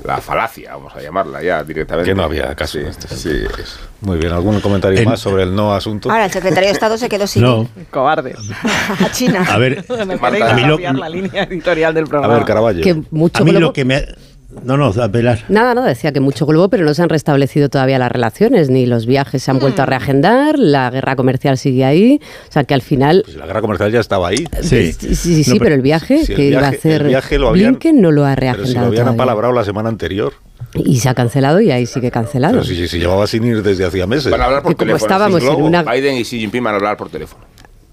[0.05, 2.11] la falacia, vamos a llamarla ya directamente.
[2.11, 3.31] Que no había caso Sí, este sí,
[4.01, 6.11] Muy bien, ¿algún comentario En- más sobre el no asunto?
[6.11, 8.37] Ahora, el secretario de Estado se quedó sin No, Cobardes.
[9.01, 9.45] a China.
[9.51, 9.85] a ver,
[10.21, 12.35] Marta, queréis a mí lo- la línea editorial del A programa.
[12.35, 12.83] ver, Caraballo.
[12.83, 14.05] Que mucho a mí lo que me...
[14.65, 15.45] No, no, a velar.
[15.49, 18.85] Nada, no, decía que mucho globo, pero no se han restablecido todavía las relaciones, ni
[18.85, 22.75] los viajes se han vuelto a reagendar, la guerra comercial sigue ahí, o sea que
[22.75, 23.23] al final...
[23.25, 24.45] Pues la guerra comercial ya estaba ahí.
[24.63, 27.03] Sí, Sí, sí, sí, No, pero el viaje Si el que iba a viaje- hacer
[27.03, 29.23] el viaje lo habían- Blinken no lo ha Pero si lo reagendado habían todavía.
[29.23, 30.33] apalabrado la semana anterior.
[30.75, 32.55] Y se ha cancelado y ahí sigue cancelado.
[32.55, 34.31] Pero si, si llevaba sin ir desde hacía meses.
[34.31, 35.07] Van a hablar por Que como teléfono.
[35.07, 37.45] estábamos en una- Biden y Xi Jinping van a hablar por teléfono.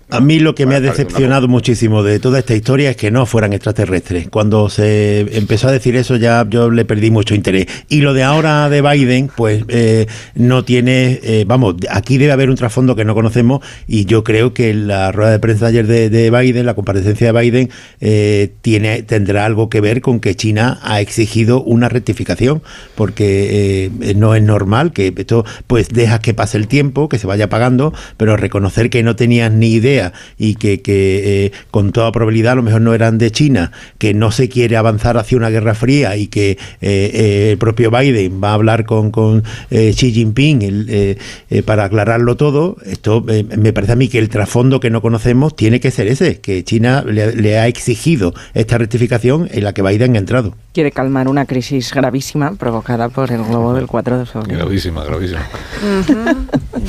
[0.09, 3.25] A mí lo que me ha decepcionado muchísimo de toda esta historia es que no
[3.25, 4.29] fueran extraterrestres.
[4.29, 7.65] Cuando se empezó a decir eso ya yo le perdí mucho interés.
[7.89, 12.49] Y lo de ahora de Biden, pues eh, no tiene, eh, vamos, aquí debe haber
[12.49, 16.09] un trasfondo que no conocemos y yo creo que la rueda de prensa ayer de,
[16.09, 20.79] de Biden, la comparecencia de Biden, eh, tiene, tendrá algo que ver con que China
[20.83, 22.61] ha exigido una rectificación
[22.95, 27.27] porque eh, no es normal que esto pues dejas que pase el tiempo, que se
[27.27, 29.96] vaya pagando, pero reconocer que no tenías ni idea
[30.37, 34.13] y que, que, eh, con toda probabilidad a lo mejor no eran de China, que
[34.13, 38.41] no se quiere avanzar hacia una guerra fría y que eh, eh, el propio Biden
[38.43, 41.17] va a hablar con, con eh, Xi Jinping el, eh,
[41.49, 45.01] eh, para aclararlo todo, esto eh, me parece a mí que el trasfondo que no
[45.01, 49.73] conocemos tiene que ser ese, que China le, le ha exigido esta rectificación en la
[49.73, 50.55] que Biden ha entrado.
[50.73, 54.59] Quiere calmar una crisis gravísima provocada por el globo del 4 de febrero.
[54.59, 55.47] Gravísima, gravísima.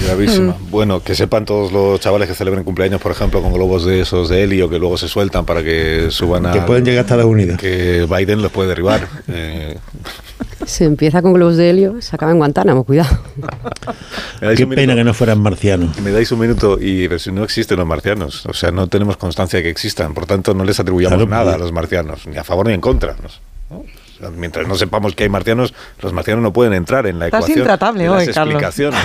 [0.04, 0.56] Gravísima.
[0.70, 4.28] Bueno, que sepan todos los chavales que celebren cumpleaños, por ejemplo, con globos de esos
[4.28, 6.52] de helio que luego se sueltan para que suban a.
[6.52, 7.58] Que pueden llegar a Estados Unidos.
[7.58, 9.08] Que Biden los puede derribar.
[9.30, 9.76] Eh,
[10.66, 13.18] Se empieza con globos de helio, se acaba en Guantánamo, cuidado.
[14.40, 14.96] ¿me dais Qué un pena minuto?
[14.96, 15.98] que no fueran marcianos.
[16.00, 19.16] Me dais un minuto y pero si no existen los marcianos, o sea, no tenemos
[19.16, 22.26] constancia de que existan, por tanto no les atribuyamos Claro, nada a pues- los marcianos,
[22.26, 23.16] ni a favor ni en contra.
[23.70, 23.84] ¿no?
[24.37, 27.59] Mientras no sepamos que hay marcianos, los marcianos no pueden entrar en la Estás ecuación
[27.59, 28.54] intratable hoy, las Carlos.
[28.62, 29.00] explicaciones.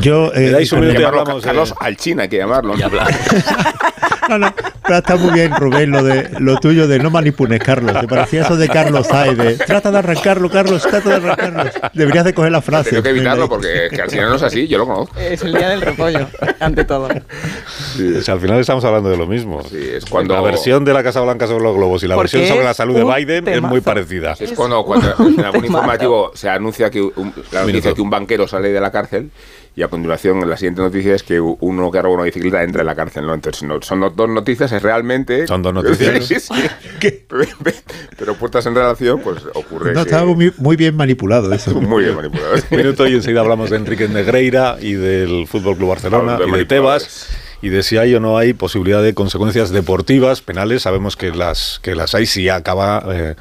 [0.00, 2.74] Yo, Me eh, dais un minuto y hablamos Carlos al China, hay que llamarlo.
[4.28, 4.54] No, no,
[4.86, 7.98] pero está muy bien, Rubén, lo de lo tuyo de no manipules, Carlos.
[8.00, 11.64] Te parecía eso de Carlos Saez, de trata de arrancarlo, Carlos, trata de arrancarlo.
[11.92, 12.90] Deberías de coger la frase.
[12.90, 15.18] Tengo que evitarlo porque es que al China no es así, yo lo conozco.
[15.18, 16.28] Es el día del repollo,
[16.60, 17.08] ante todo.
[17.08, 19.62] O sea, al final estamos hablando de lo mismo.
[19.68, 22.36] Sí, es cuando- La versión de la Casa Blanca sobre los globos y la Porque
[22.36, 24.34] versión sobre la salud de Biden es muy parecida.
[24.38, 25.66] Es cuando, cuando en algún Temazo.
[25.66, 29.30] informativo se anuncia que un, la noticia que un banquero sale de la cárcel
[29.74, 32.86] y a continuación la siguiente noticia es que uno que roba una bicicleta entra en
[32.86, 33.26] la cárcel.
[33.26, 33.34] ¿no?
[33.34, 35.46] Entonces no, son dos noticias, es realmente...
[35.46, 36.24] Son dos noticias.
[36.26, 36.52] Sí, sí.
[37.00, 37.24] ¿Qué?
[38.18, 41.74] Pero puestas en relación, pues ocurre No, que- estaba muy, muy bien manipulado eso.
[41.80, 42.54] muy bien manipulado.
[42.70, 46.50] Un minuto y enseguida hablamos de Enrique Negreira y del Fútbol Club Barcelona de y
[46.50, 46.64] de.
[46.66, 47.28] Tebas
[47.62, 50.82] y de si hay o no hay posibilidad de consecuencias deportivas, penales.
[50.82, 53.36] Sabemos que las que las hay si acaba eh,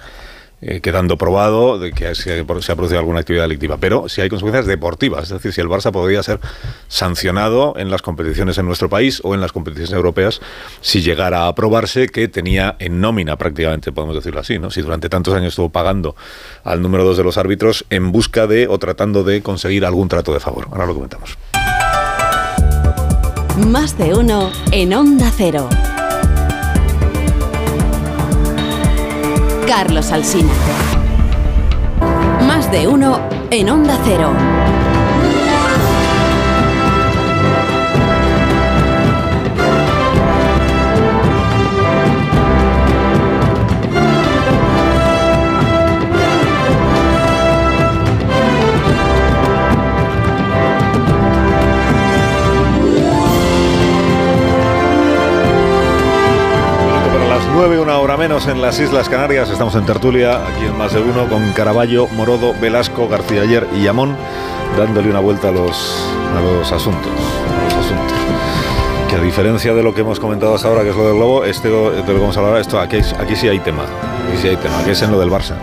[0.62, 4.67] eh, quedando probado de que se, ha producido alguna actividad delictiva, pero si hay consecuencias
[4.67, 6.39] deportivas, es decir, si el Barça podría ser
[6.88, 10.39] sancionado en las competiciones en nuestro país o en las competiciones europeas
[10.82, 14.69] si llegara a aprobarse que tenía en nómina prácticamente, podemos decirlo así, ¿no?
[14.69, 16.15] Si durante tantos años estuvo pagando
[16.63, 20.32] al número dos de los árbitros en busca de o tratando de conseguir algún trato
[20.34, 20.67] de favor.
[20.71, 21.38] Ahora lo comentamos.
[23.67, 25.67] Más de uno en Onda Cero.
[29.74, 30.52] Carlos Alsina.
[32.46, 34.34] Más de uno en Onda Cero.
[58.32, 62.08] Estamos en las Islas Canarias, estamos en Tertulia, aquí en Más de Uno, con Caraballo,
[62.08, 64.15] Morodo, Velasco, García Ayer y Amón,
[64.78, 67.12] dándole una vuelta a los, a los asuntos.
[67.12, 68.17] A los asuntos.
[69.10, 71.43] Que a diferencia de lo que hemos comentado hasta ahora, que es lo del globo,
[71.43, 73.84] este, de lo que vamos a hablar, esto, aquí, aquí sí hay tema.
[73.84, 75.56] Aquí sí hay tema, aquí es en lo del Barça.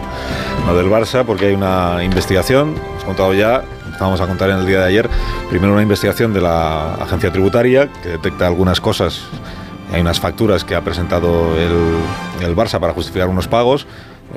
[0.67, 3.63] Lo del Barça, porque hay una investigación, hemos contado ya,
[3.99, 5.11] vamos a contar en el día de ayer,
[5.49, 9.23] primero una investigación de la agencia tributaria que detecta algunas cosas
[9.93, 13.87] hay unas facturas que ha presentado el, el Barça para justificar unos pagos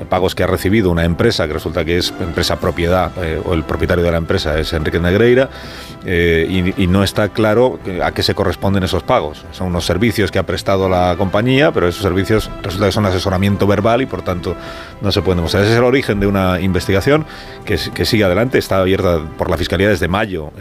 [0.08, 3.64] pagos que ha recibido una empresa que resulta que es empresa propiedad eh, o el
[3.64, 5.50] propietario de la empresa es Enrique Negreira
[6.04, 9.46] eh, y, no está claro a qué se corresponden esos pagos.
[9.52, 13.66] Son unos servicios que ha prestado la compañía, pero esos servicios resulta que son asesoramiento
[13.66, 14.54] verbal y por tanto
[15.00, 15.62] no se pueden demostrar.
[15.62, 17.24] Ese es el origen de una investigación
[17.64, 20.52] que, que sigue adelante, está abierta por la Fiscalía desde mayo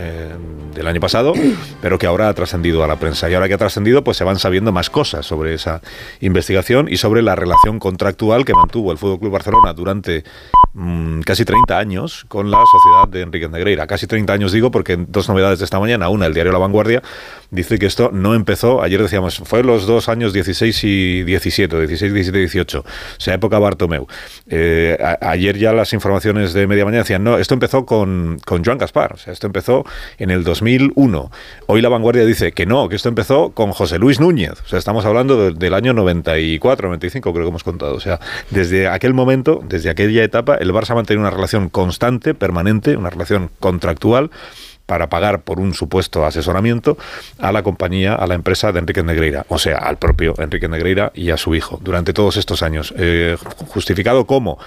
[0.73, 1.33] del año pasado,
[1.81, 3.29] pero que ahora ha trascendido a la prensa.
[3.29, 5.81] Y ahora que ha trascendido, pues se van sabiendo más cosas sobre esa
[6.21, 10.23] investigación y sobre la relación contractual que mantuvo el Fútbol Club Barcelona durante
[10.73, 13.87] mm, casi 30 años con la sociedad de Enrique Negreira.
[13.87, 16.09] Casi 30 años digo porque dos novedades de esta mañana.
[16.09, 17.01] Una, el diario La Vanguardia
[17.51, 22.13] dice que esto no empezó, ayer decíamos, fue los dos años 16 y 17, 16,
[22.13, 22.83] 17, 18, o
[23.17, 24.07] sea, época Bartomeu.
[24.47, 28.77] Eh, ayer ya las informaciones de media mañana decían, no, esto empezó con, con Joan
[28.77, 29.85] Gaspar, o sea, esto empezó
[30.17, 31.31] en el 2001.
[31.67, 34.79] Hoy La Vanguardia dice que no, que esto empezó con José Luis Núñez, o sea,
[34.79, 39.61] estamos hablando del año 94, 95, creo que hemos contado, o sea, desde aquel momento,
[39.67, 44.31] desde aquella etapa, el Barça ha mantenido una relación constante, permanente, una relación contractual
[44.85, 46.97] para pagar por un supuesto asesoramiento
[47.39, 51.11] a la compañía, a la empresa de Enrique Negreira, o sea, al propio Enrique Negreira
[51.15, 52.93] y a su hijo, durante todos estos años.
[52.97, 54.59] Eh, ¿Justificado cómo?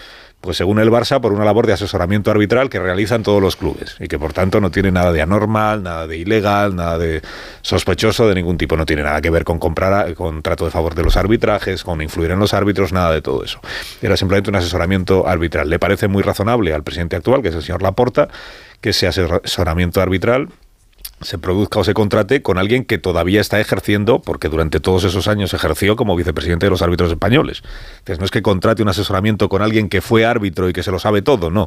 [0.44, 3.96] Pues según el Barça, por una labor de asesoramiento arbitral que realizan todos los clubes
[3.98, 7.22] y que por tanto no tiene nada de anormal, nada de ilegal, nada de
[7.62, 8.76] sospechoso de ningún tipo.
[8.76, 12.02] No tiene nada que ver con comprar, con trato de favor de los arbitrajes, con
[12.02, 13.58] influir en los árbitros, nada de todo eso.
[14.02, 15.70] Era simplemente un asesoramiento arbitral.
[15.70, 18.28] Le parece muy razonable al presidente actual, que es el señor Laporta,
[18.82, 20.50] que ese asesoramiento arbitral
[21.24, 25.26] se produzca o se contrate con alguien que todavía está ejerciendo, porque durante todos esos
[25.26, 27.62] años ejerció como vicepresidente de los árbitros españoles.
[27.98, 30.90] Entonces, no es que contrate un asesoramiento con alguien que fue árbitro y que se
[30.90, 31.66] lo sabe todo, no.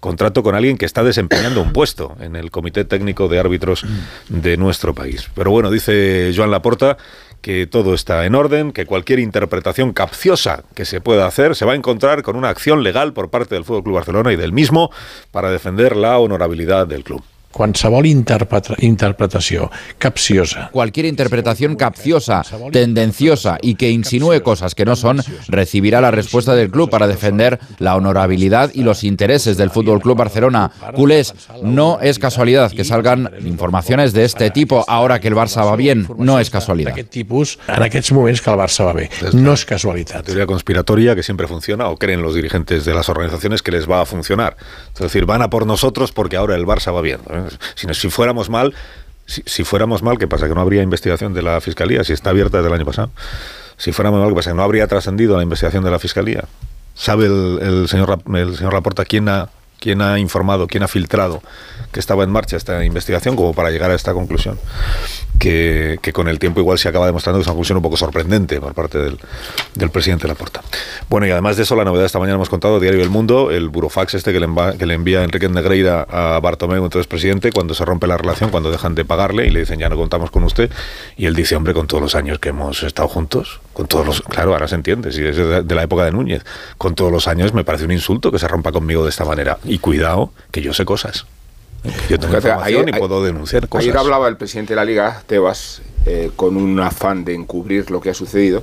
[0.00, 3.84] Contrato con alguien que está desempeñando un puesto en el Comité Técnico de Árbitros
[4.28, 5.28] de nuestro país.
[5.34, 6.96] Pero bueno, dice Joan Laporta
[7.40, 11.72] que todo está en orden, que cualquier interpretación capciosa que se pueda hacer se va
[11.72, 14.90] a encontrar con una acción legal por parte del Fútbol Club Barcelona y del mismo
[15.32, 17.22] para defender la honorabilidad del club.
[17.52, 20.70] Qualsevol interpretación capciosa.
[20.72, 26.70] Cualquier interpretación capciosa, tendenciosa y que insinúe cosas que no son, recibirá la respuesta del
[26.70, 30.70] club para defender la honorabilidad y los intereses del Fútbol Club Barcelona.
[30.94, 35.76] Culés, no es casualidad que salgan informaciones de este tipo ahora que el Barça va
[35.76, 36.08] bien.
[36.18, 36.94] No es casualidad.
[37.12, 39.10] tipus en aquests moments que el Barça va bien.
[39.32, 40.22] No es casualidad.
[40.24, 44.00] teoría conspiratoria que siempre funciona o creen los dirigentes de las organizaciones que les va
[44.00, 44.56] a funcionar.
[44.94, 47.20] Es decir, van a por nosotros porque ahora el Barça va bien.
[47.74, 48.74] Si, si fuéramos mal,
[49.26, 50.48] si, fuéramos mal, ¿qué pasa?
[50.48, 53.10] Que no habría investigación de la Fiscalía, si está abierta desde el año pasado.
[53.76, 54.50] Si fuéramos mal, ¿qué pasa?
[54.50, 56.44] Que no habría trascendido la investigación de la Fiscalía.
[56.94, 59.48] ¿Sabe el, señor, el señor Laporta quién ha,
[59.80, 61.42] quién ha informado, quién ha filtrado
[61.90, 64.58] que estaba en marcha esta investigación como para llegar a esta conclusión?
[65.42, 68.60] Que, con el tiempo igual se acaba demostrando que es una conclusión un poco sorprendente
[68.60, 69.18] por parte del,
[69.74, 70.62] del presidente Laporta.
[71.10, 73.68] Bueno, y además de eso, la novedad esta mañana hemos contado, Diario El Mundo, el
[73.68, 77.84] burofax este que le, que le envía Enrique Negreira a Bartomeu, entonces presidente, cuando se
[77.84, 80.70] rompe la relación, cuando dejan de pagarle y le dicen ya no contamos con usted,
[81.16, 84.20] y él dice, hombre, con todos los años que hemos estado juntos, con todos los,
[84.22, 86.44] claro, ahora se entiende, si es de la época de Núñez,
[86.78, 89.58] con todos los años me parece un insulto que se rompa conmigo de esta manera.
[89.64, 91.26] Y cuidado, que yo sé cosas.
[92.08, 93.84] Yo tengo información y puedo denunciar cosas.
[93.84, 98.00] Ayer hablaba el presidente de la Liga, Tebas, eh, con un afán de encubrir lo
[98.00, 98.62] que ha sucedido,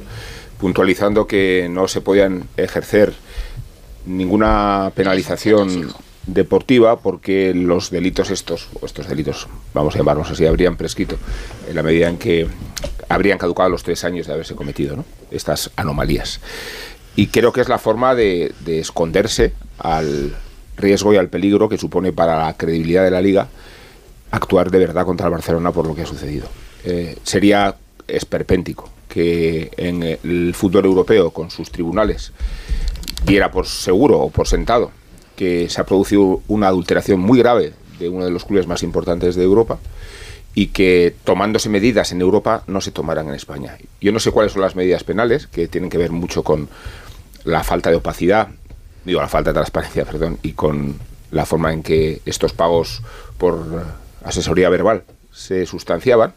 [0.60, 3.14] puntualizando que no se podían ejercer
[4.06, 5.94] ninguna penalización
[6.26, 11.18] deportiva porque los delitos estos, o estos delitos, vamos a llamarlos así, habrían prescrito
[11.68, 12.48] en la medida en que
[13.10, 15.06] habrían caducado los tres años de haberse cometido ¿no?
[15.32, 16.40] estas anomalías.
[17.16, 20.34] Y creo que es la forma de esconderse al,
[20.80, 23.48] riesgo y al peligro que supone para la credibilidad de la liga
[24.32, 26.48] actuar de verdad contra el Barcelona por lo que ha sucedido.
[26.84, 27.76] Eh, sería
[28.08, 32.32] esperpéntico que en el fútbol europeo, con sus tribunales,
[33.26, 34.92] diera por seguro o por sentado
[35.36, 39.36] que se ha producido una adulteración muy grave de uno de los clubes más importantes
[39.36, 39.80] de Europa
[40.54, 43.78] y que tomándose medidas en Europa no se tomaran en España.
[44.02, 46.70] Yo no sé cuáles son las medidas penales, que tienen que ver mucho con
[47.46, 48.50] la falta de opacidad
[49.06, 50.96] digo, la falta de transparencia, perdón, y con
[51.32, 53.02] la forma en que estos pagos
[53.38, 53.84] por
[54.24, 56.34] asesoría verbal se sustanciaban.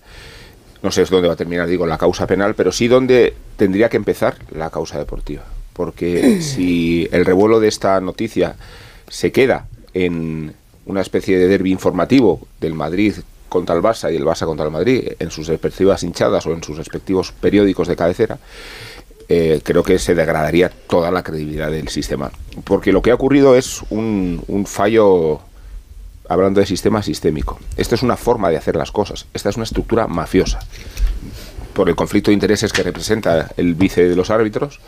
[0.83, 3.96] No sé dónde va a terminar, digo, la causa penal, pero sí dónde tendría que
[3.96, 5.44] empezar la causa deportiva.
[5.72, 8.57] porque si el revuelo de esta noticia
[9.09, 10.55] se queda en
[10.87, 13.14] una especie de derby informativo del Madrid
[13.48, 16.62] contra el Barça y el Barça contra el Madrid en sus respectivas hinchadas o en
[16.62, 18.38] sus respectivos periódicos de cabecera,
[19.35, 22.31] eh, creo que se degradaría toda la credibilidad del sistema.
[22.64, 25.40] Porque lo que ha ocurrido es un, fallo,
[26.29, 27.59] hablando de sistema sistémico.
[27.79, 29.25] Esta es una forma de hacer las cosas.
[29.33, 30.59] Esta es una estructura mafiosa.
[31.73, 34.81] Por el conflicto de intereses que representa el vice de los árbitros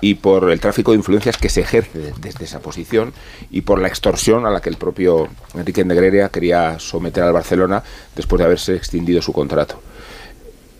[0.00, 3.12] y por el tráfico de influencias que se ejerce desde esa posición
[3.52, 7.84] y por la extorsión a la que el propio Enrique Negreira quería someter al Barcelona
[8.16, 9.80] después de haberse extinguido su contrato.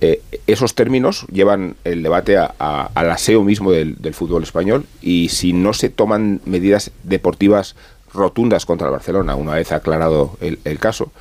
[0.01, 5.31] Eh, esos términos llevan el debate a- a- al aseo mismo del, fútbol español y
[5.31, 7.77] si no se toman medidas deportivas
[8.13, 11.13] rotundas contra el Barcelona, una vez aclarado el, caso,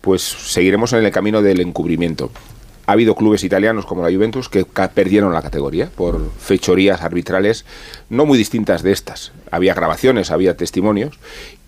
[0.00, 2.30] pues seguiremos en el camino del encubrimiento.
[2.86, 7.64] Ha habido clubes italianos como la Juventus que perdieron la categoría por fechorías arbitrales
[8.10, 9.32] no muy distintas de estas.
[9.50, 11.18] Había grabaciones, había testimonios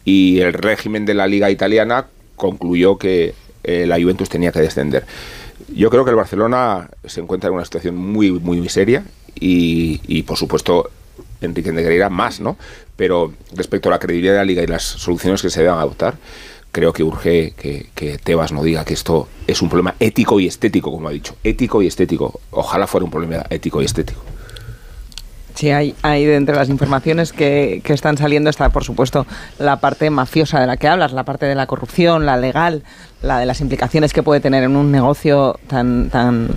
[0.05, 5.07] y el régimen de la liga italiana concluyó que eh, la Juventus tenía que descender.
[5.69, 10.01] Yo creo que el Barcelona se encuentra en una situación muy, muy, muy seria y,
[10.07, 10.91] y, por supuesto,
[11.41, 12.57] Enrique Negreira más, ¿no?
[12.97, 16.15] Pero respecto a la credibilidad de la liga y las soluciones que se deban adoptar,
[16.73, 20.47] creo que urge que, que Tebas no diga que esto es un problema ético y
[20.47, 21.37] estético, como ha dicho.
[21.45, 22.41] Ético y estético.
[22.51, 24.23] Ojalá fuera un problema ético y estético.
[25.55, 29.27] Sí, hay, hay de entre las informaciones que, que están saliendo está, por supuesto,
[29.59, 32.83] la parte mafiosa de la que hablas, la parte de la corrupción, la legal,
[33.23, 36.49] la de las implicaciones que puede tener en un negocio tan, tan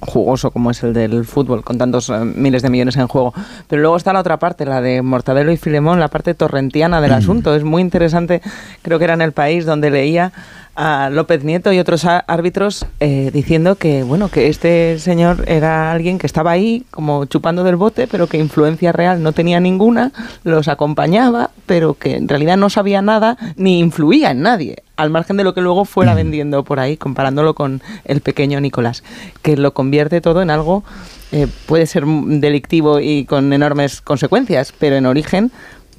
[0.00, 3.34] jugoso como es el del fútbol, con tantos eh, miles de millones en juego.
[3.68, 7.12] Pero luego está la otra parte, la de Mortadelo y Filemón, la parte torrentiana del
[7.12, 7.54] asunto.
[7.54, 8.40] Es muy interesante,
[8.82, 10.32] creo que era en el país donde leía
[10.76, 16.18] a López Nieto y otros árbitros eh, diciendo que bueno que este señor era alguien
[16.18, 20.12] que estaba ahí como chupando del bote pero que influencia real no tenía ninguna
[20.44, 25.36] los acompañaba pero que en realidad no sabía nada ni influía en nadie al margen
[25.36, 29.02] de lo que luego fuera vendiendo por ahí comparándolo con el pequeño Nicolás
[29.42, 30.84] que lo convierte todo en algo
[31.32, 35.50] eh, puede ser delictivo y con enormes consecuencias pero en origen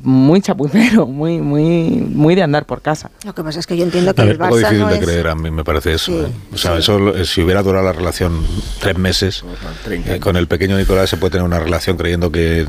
[0.01, 3.09] muy chapucero, muy, muy, muy de andar por casa.
[3.25, 4.95] Lo que pasa es que yo entiendo que A el poco Barça difícil no de
[4.97, 5.03] es...
[5.05, 6.11] creer, a mí me parece eso.
[6.11, 6.31] Sí, ¿eh?
[6.53, 8.45] O sea, eso lo- si hubiera durado la relación
[8.79, 9.43] tres meses,
[9.89, 12.65] eh, con el pequeño Nicolás se puede tener una relación creyendo que,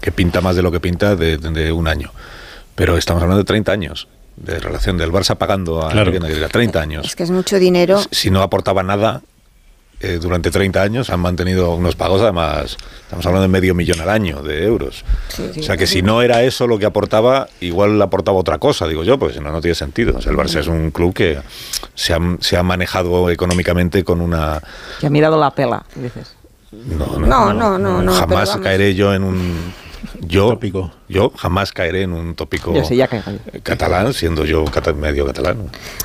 [0.00, 2.10] que pinta más de lo que pinta de, de un año.
[2.74, 6.08] Pero estamos hablando de 30 años de relación del Barça pagando a Claro.
[6.10, 6.48] Enrique Negreira.
[6.48, 7.06] 30 años.
[7.06, 8.00] Es que es mucho dinero.
[8.10, 9.22] Si no aportaba nada,
[10.02, 14.08] eh, durante 30 años han mantenido unos pagos, además, estamos hablando de medio millón al
[14.10, 15.04] año de euros.
[15.38, 19.04] o sea que si no era eso lo que aportaba, igual aportaba otra cosa, digo
[19.04, 20.16] yo, porque si no, no tiene sentido.
[20.18, 21.38] O sea, el Barça es un club que
[21.94, 24.60] se ha, se ha manejado económicamente con una...
[24.98, 26.34] Que ha mirado la pela, dices.
[26.72, 29.74] No, No, no, no, no, jamás caeré yo en un...
[30.24, 30.58] Yo,
[31.08, 33.08] yo jamás caeré en un tópico Yo ya
[33.62, 35.58] catalán, siendo yo cata- medio catalán.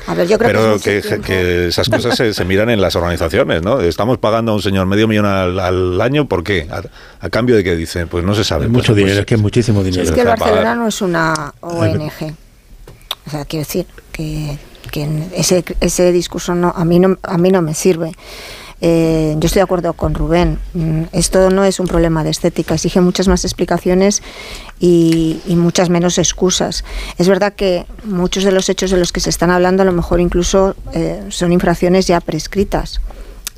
[0.08, 3.80] A ver, yo creo Pero que, esas cosas se, se miran en las organizaciones, ¿no?
[3.80, 6.66] Estamos pagando a un señor medio millón al, al año, ¿por qué?
[6.70, 6.82] A,
[7.24, 8.64] a cambio de que dice, pues no se sabe.
[8.64, 10.02] Es Pues- mucho pues- dinero, es que es muchísimo dinero.
[10.02, 10.26] Es que el.
[10.26, 12.34] Barcelona no es una ONG.
[13.26, 14.56] O sea, quiero decir que,
[14.90, 18.12] que ese, ese discurso no, a, mí no, a mí no me sirve.
[18.80, 20.58] Eh, yo estoy de acuerdo con Rubén.
[20.74, 24.22] Mm, Esto no es un problema de estética, exige muchas más explicaciones
[24.78, 26.84] y, muchas menos excusas.
[27.18, 29.92] Es verdad que muchos de los hechos de los que se están hablando a lo
[29.92, 33.00] mejor incluso eh, son infracciones ya prescritas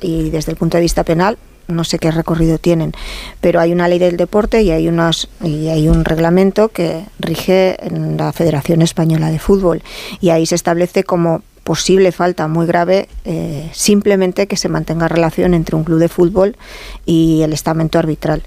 [0.01, 1.37] y desde el punto de vista penal
[1.71, 2.93] no sé qué recorrido tienen,
[3.39, 7.77] pero hay una ley del deporte y hay unas y hay un reglamento que rige
[7.85, 9.81] en la Federación Española de Fútbol
[10.19, 15.53] y ahí se establece como posible falta muy grave eh, simplemente que se mantenga relación
[15.53, 16.57] entre un club de fútbol
[17.05, 18.43] y el estamento arbitral.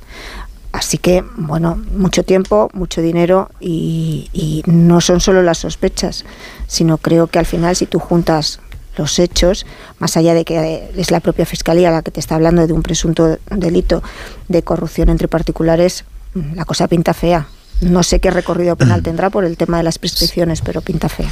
[0.72, 6.24] Así que, bueno, mucho tiempo, mucho dinero y, y no son solo las sospechas,
[6.66, 8.58] sino creo que al final si tú juntas
[8.96, 9.66] los hechos,
[9.98, 12.82] más allá de que es la propia Fiscalía la que te está hablando de un
[12.82, 14.02] presunto delito
[14.48, 16.04] de corrupción entre particulares,
[16.34, 17.46] mm, la cosa pinta fea.
[17.80, 21.30] No sé qué recorrido penal tendrá por el tema de las prescripciones, pero pinta fea.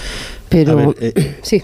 [0.49, 1.63] Pero ver, eh, sí.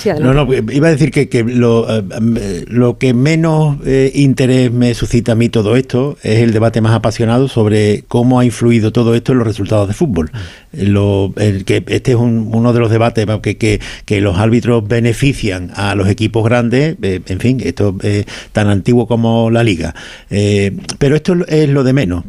[0.00, 0.62] Sí, No, adelante.
[0.62, 2.04] no, iba a decir que, que lo, eh,
[2.36, 6.80] eh, lo que menos eh, interés me suscita a mí todo esto es el debate
[6.80, 10.30] más apasionado sobre cómo ha influido todo esto en los resultados de fútbol.
[10.76, 15.94] Lo, el que este es uno de los debates que, que, los árbitros benefician a
[15.94, 19.94] los equipos grandes, eh, en fin, esto es tan antiguo como la liga.
[20.30, 22.24] Eh, pero esto es lo de menos.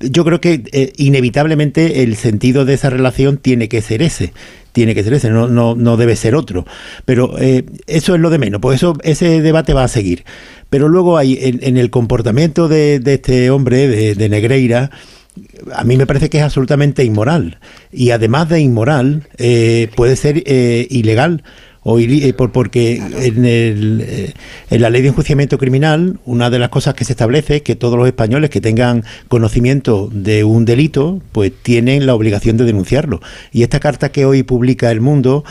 [0.00, 4.32] Yo creo que eh, inevitablemente el sentido de esa relación tiene que ser ese
[4.72, 6.66] tiene que ser ese, no, no, no debe ser otro.
[7.04, 10.24] Pero eso es lo de menos, pues eso, ese debate va a seguir.
[10.68, 14.90] Pero luego hay en, el comportamiento de, este hombre, de Negreira,
[15.74, 17.58] a mí me parece que es absolutamente inmoral.
[17.92, 21.42] Y además de inmoral, eh, puede ser eh, ilegal.
[21.86, 24.32] O eh, porque en, el,
[24.70, 27.76] en la ley de enjuiciamiento criminal, una de las cosas que se establece es que
[27.76, 33.20] todos los españoles que tengan conocimiento de un delito, pues tienen la obligación de denunciarlo.
[33.52, 35.44] Y esta carta que hoy publica El Mundo,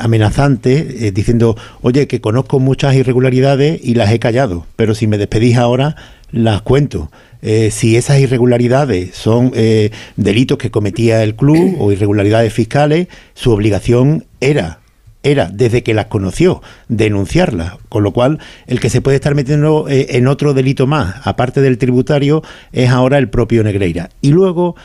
[0.00, 5.58] amenazante, diciendo, oye, que conozco muchas irregularidades y las he callado, pero si me despedís
[5.58, 5.94] ahora,
[6.32, 7.10] las cuento.
[7.40, 13.52] Eh, si esas irregularidades son eh, delitos que cometía el club o irregularidades fiscales, su
[13.52, 14.80] obligación era
[15.24, 17.74] era, desde que las conoció, denunciarlas.
[17.88, 21.60] Con lo cual, el que se puede estar metiendo eh, en otro delito más, aparte
[21.60, 24.10] del tributario, es ahora el propio Negreira.
[24.22, 24.76] Y luego,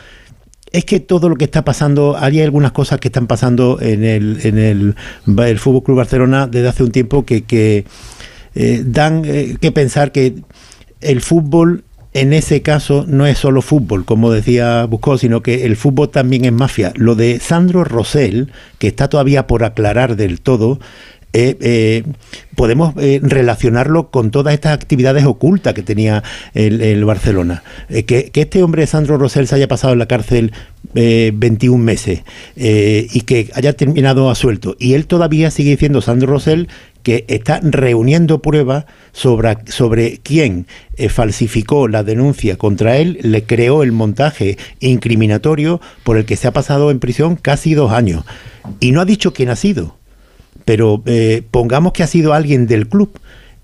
[0.72, 4.40] es que todo lo que está pasando, hay algunas cosas que están pasando en el,
[4.44, 4.96] en el,
[5.38, 7.86] el Fútbol Club Barcelona desde hace un tiempo que, que
[8.86, 10.36] dan que pensar que
[11.00, 11.84] el fútbol
[12.14, 16.46] en ese caso no es solo fútbol, como decía Buscó, sino que el fútbol también
[16.46, 16.94] es mafia.
[16.96, 20.80] Lo de Sandro Rosell, que está todavía por aclarar del todo,
[21.36, 22.04] eh, eh,
[22.56, 26.22] podemos eh, relacionarlo con todas estas actividades ocultas que tenía
[26.54, 27.64] el, Barcelona.
[27.90, 30.54] Que, este hombre, Sandro Rosell, se haya pasado en la cárcel
[30.94, 32.22] 21 meses
[32.56, 34.76] y que haya terminado a suelto.
[34.78, 36.68] Y él todavía sigue diciendo, Sandro Rosell,
[37.04, 40.66] que está reuniendo pruebas sobre, sobre quién
[41.10, 46.54] falsificó la denuncia contra él, le creó el montaje incriminatorio por el que se ha
[46.54, 48.24] pasado en prisión casi dos años.
[48.80, 49.98] Y no ha dicho quién ha sido
[50.66, 53.12] pero eh, pongamos que ha sido alguien del club.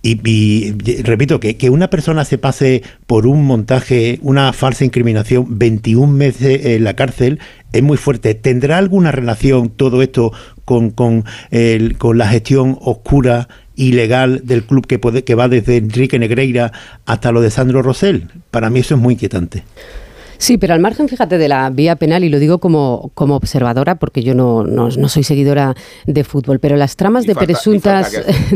[0.02, 0.72] Y,
[1.02, 6.66] repito, que, que, una persona se pase por un montaje, una falsa incriminación, 21 meses
[6.66, 7.40] en la cárcel,
[7.74, 8.34] es muy fuerte.
[8.34, 10.32] ¿Tendrá alguna relación todo esto
[10.64, 15.78] con, con, el, con la gestión oscura, ilegal del club que, puede, que va desde
[15.78, 16.72] Enrique Negreira
[17.06, 18.30] hasta lo de Sandro Rosell?
[18.52, 19.64] Para mí eso es muy inquietante.
[20.40, 23.96] Sí, pero al margen, fíjate, de la vía penal, y lo digo como, como observadora,
[23.96, 25.76] porque yo no, no, soy seguidora
[26.08, 28.14] de fútbol, pero las tramas de presuntas...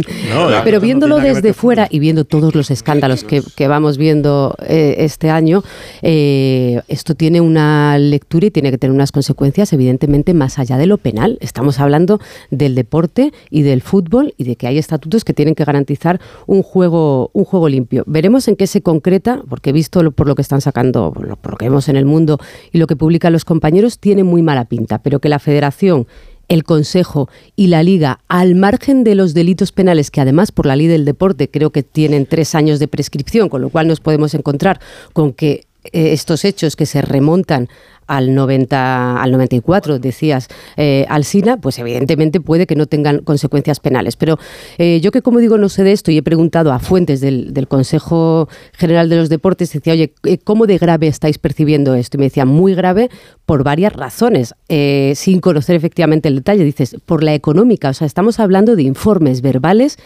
[0.64, 5.30] pero viéndolo desde fuera y viendo todos los escándalos que, que vamos viendo eh, este
[5.30, 5.62] año,
[6.02, 10.88] eh, esto tiene una lectura y tiene que tener unas consecuencias, evidentemente, más allá de
[10.88, 11.38] lo penal.
[11.42, 15.66] Estamos hablando del deporte y del fútbol y de que hay estatutos que tienen que
[15.66, 18.04] garantizar un juego, un juego limpio.
[18.08, 21.58] Veremos en qué se concreta, porque he visto por lo que están sacando, por lo
[21.58, 22.40] que en el mundo
[22.72, 26.08] y lo que publican los compañeros tiene muy mala pinta, pero que la federación
[26.50, 30.76] el Consejo y la Liga, al margen de los delitos penales, que además por la
[30.76, 34.34] ley del deporte creo que tienen tres años de prescripción, con lo cual nos podemos
[34.34, 34.80] encontrar
[35.14, 37.70] con que eh, estos hechos que se remontan
[38.08, 44.16] al 90, al 94, decías, eh, Alsina, pues evidentemente puede que no tengan consecuencias penales.
[44.16, 44.38] Pero
[44.78, 47.54] eh, yo que como digo no sé de esto y he preguntado a fuentes del,
[47.68, 52.18] Consejo General de los Deportes, decía, oye, eh, ¿cómo de grave estáis percibiendo esto?
[52.18, 53.10] Y me decía, muy grave
[53.46, 54.54] por varias razones,
[55.16, 56.64] sin conocer efectivamente el detalle.
[56.64, 59.98] Dices, por la económica, o sea, estamos hablando de informes verbales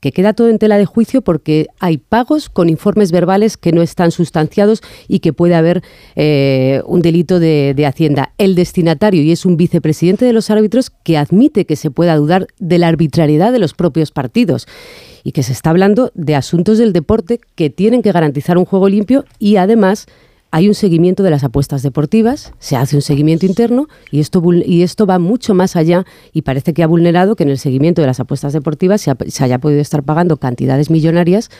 [0.00, 3.82] que queda todo en tela de juicio porque hay pagos con informes verbales que no
[3.82, 5.82] están sustanciados y que puede haber
[6.16, 8.32] eh, un delito de, de, Hacienda.
[8.38, 12.46] El destinatario, y es un vicepresidente de los árbitros, que admite que se pueda dudar
[12.58, 14.66] de la arbitrariedad de los propios partidos
[15.22, 18.88] y que se está hablando de asuntos del deporte que tienen que garantizar un juego
[18.88, 20.06] limpio y además
[20.52, 24.82] hay un seguimiento de las apuestas deportivas, se hace un seguimiento interno y esto, y
[24.82, 28.08] esto va mucho más allá y parece que ha vulnerado que en el seguimiento de
[28.08, 31.50] las apuestas deportivas se, haya podido estar pagando cantidades millonarias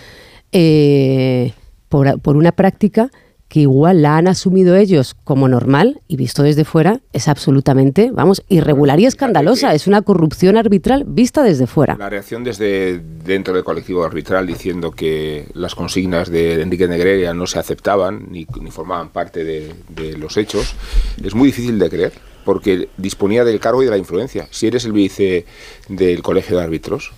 [0.52, 1.52] eh,
[1.88, 3.10] por, por una práctica
[3.50, 8.44] que igual la han asumido ellos como normal y visto desde fuera es absolutamente, vamos,
[8.48, 9.74] irregular y escandalosa.
[9.74, 11.96] Es una corrupción arbitral vista desde fuera.
[11.98, 17.48] La reacción desde dentro del colectivo arbitral diciendo que las consignas de Enrique Negreira no
[17.48, 20.76] se aceptaban ni, formaban parte de, de los hechos
[21.22, 22.12] es muy difícil de creer
[22.44, 24.46] porque disponía del cargo y de la influencia.
[24.52, 25.44] Si eres el vice
[25.88, 27.12] del colegio de árbitros,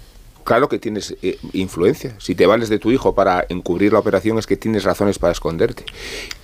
[0.45, 2.15] claro que tienes eh, influencia.
[2.19, 5.33] Si te vales de tu hijo para encubrir la operación es que tienes razones para
[5.33, 5.85] esconderte.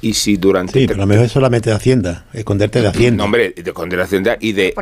[0.00, 0.72] Y si durante...
[0.72, 3.18] Sí, pero a lo mejor es solamente de Hacienda, esconderte de Hacienda.
[3.18, 4.74] No, hombre, de esconder de Hacienda y de,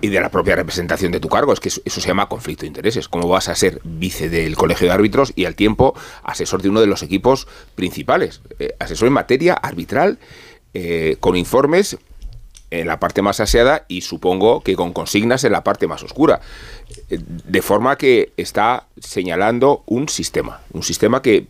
[0.00, 1.52] y, de la propia representación de tu cargo.
[1.52, 3.08] Es que eso, se llama conflicto de intereses.
[3.08, 6.80] ¿Cómo vas a ser vice del colegio de árbitros y al tiempo asesor de uno
[6.80, 8.40] de los equipos principales?
[8.58, 10.18] Eh, asesor en materia arbitral
[10.74, 11.96] eh, con informes
[12.70, 16.40] en la parte más aseada y supongo que con consignas en la parte más oscura.
[17.10, 21.46] Eh, de forma que está señalando un sistema, un sistema que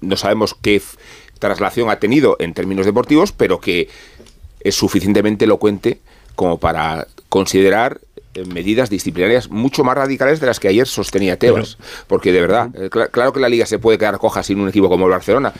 [0.00, 0.80] no sabemos qué
[1.38, 3.88] traslación ha tenido en términos deportivos, pero que
[4.60, 6.00] es suficientemente elocuente
[6.34, 8.00] como para considerar
[8.34, 11.78] eh, medidas disciplinarias mucho más radicales de las que ayer sostenía Tebas.
[12.06, 14.88] Porque de verdad, eh, claro que la liga se puede quedar coja sin un equipo
[14.88, 15.52] como el Barcelona,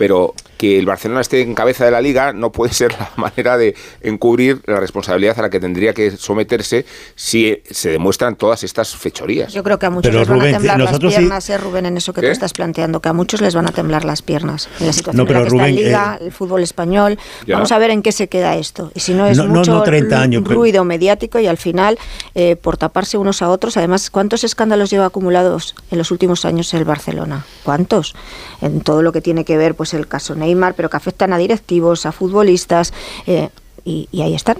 [0.00, 3.58] pero que el Barcelona esté en cabeza de la liga no puede ser la manera
[3.58, 6.86] de encubrir la responsabilidad a la que tendría que someterse
[7.16, 9.52] si se demuestran todas estas fechorías.
[9.52, 12.14] Yo creo que a muchos les van a temblar las piernas, eh, Rubén, en eso
[12.14, 14.94] que tú estás planteando, que a muchos les van a temblar las piernas en la
[14.94, 17.18] situación en la que está la liga, eh, el fútbol español.
[17.46, 18.90] Vamos a ver en qué se queda esto.
[18.94, 21.98] Y si no es mucho 30 años, ruido mediático y al final,
[22.34, 26.72] eh, por taparse unos a otros, además, ¿cuántos escándalos lleva acumulados en los últimos años
[26.72, 27.44] el Barcelona?
[27.62, 28.14] ¿Cuántos?
[28.60, 31.38] En todo lo que tiene que ver, pues el caso Neymar, pero que afectan a
[31.38, 32.92] directivos, a futbolistas,
[33.26, 33.50] eh,
[33.84, 34.56] y, y ahí están.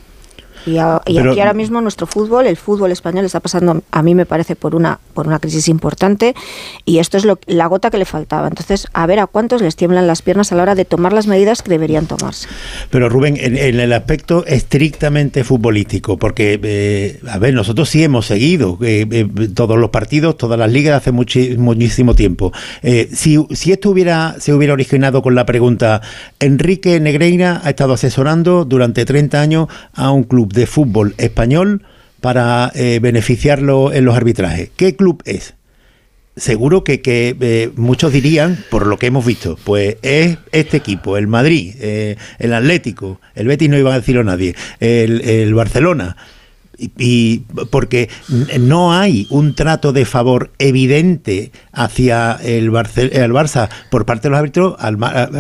[0.67, 4.57] Y, aquí ahora mismo nuestro fútbol, el fútbol español está pasando, a mí me parece,
[4.57, 6.35] por una, por una crisis importante
[6.85, 8.49] y esto es lo, la gota que le faltaba.
[8.49, 11.27] Entonces, a ver a cuántos les tiemblan las piernas a la hora de tomar las
[11.27, 12.49] medidas que deberían tomarse.
[12.91, 18.79] Pero Rubén, en, el aspecto estrictamente futbolístico, porque, eh, a ver, nosotros sí hemos seguido
[18.83, 22.53] eh, eh, todos los partidos, todas las ligas hace muchísimo tiempo.
[23.13, 26.03] si, si esto hubiera, se hubiera originado con la pregunta,
[26.39, 31.83] Enrique Negreira ha estado asesorando durante 30 años a un club de fútbol español
[32.21, 34.71] para eh, beneficiarlo en los arbitrajes.
[34.77, 35.55] ¿Qué club es?
[36.37, 41.27] Seguro que, eh, muchos dirían, por lo que hemos visto, pues es este equipo, el
[41.27, 46.17] Madrid, eh, el Atlético, el Betis no iba a decirlo nadie, el, el Barcelona,
[46.99, 48.09] y, porque
[48.59, 54.39] no hay un trato de favor evidente hacia el, el Barça por parte de los
[54.39, 54.77] árbitros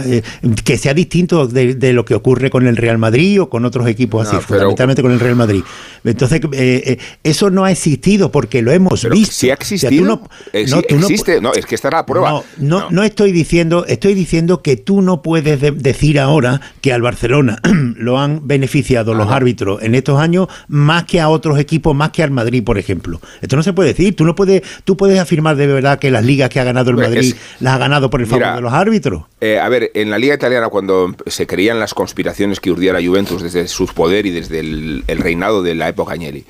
[0.04, 0.22] eh,
[0.64, 4.28] que sea distinto de, lo que ocurre con el Real Madrid o con otros equipos
[4.28, 5.62] así, fundamentalmente con el Real Madrid.
[6.04, 9.32] Entonces, eh, eh, eso no ha existido porque lo hemos visto.
[9.32, 11.40] Si ha existido, no, existe.
[11.40, 12.42] No, es que esta es la prueba.
[12.58, 17.58] No, no, estoy diciendo, estoy diciendo que tú no puedes decir ahora que al Barcelona
[17.96, 22.22] lo han beneficiado los árbitros en estos años más que a otros equipos más que
[22.22, 23.20] al Madrid, por ejemplo.
[23.40, 24.16] Esto no se puede decir.
[24.16, 26.96] Tú no puedes, tú puedes afirmar de verdad que las ligas que ha ganado el
[26.96, 29.24] Madrid las ha ganado por el favor de los árbitros.
[29.40, 33.02] Eh, a ver, en la liga italiana cuando se creían las conspiraciones que urdía la
[33.02, 36.44] Juventus desde su poder y desde el, reinado de la época Agnelli,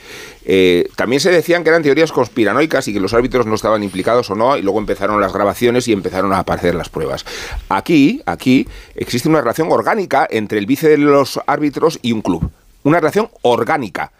[0.44, 4.30] eh, también se decían que eran teorías conspiranoicas y que los árbitros no estaban implicados
[4.30, 7.24] o no, y luego empezaron las grabaciones y empezaron a aparecer las pruebas.
[7.68, 12.50] Aquí, aquí existe una relación orgánica entre el vice de los árbitros y un club.
[12.82, 14.12] Una relación orgánica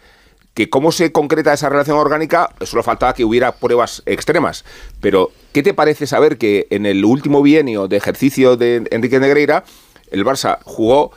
[0.53, 4.65] que cómo se concreta esa relación orgánica, solo faltaba que hubiera pruebas extremas.
[4.99, 9.63] Pero, ¿qué te parece saber que en el último bienio de ejercicio de Enrique Negreira,
[10.11, 11.11] el Barça jugó,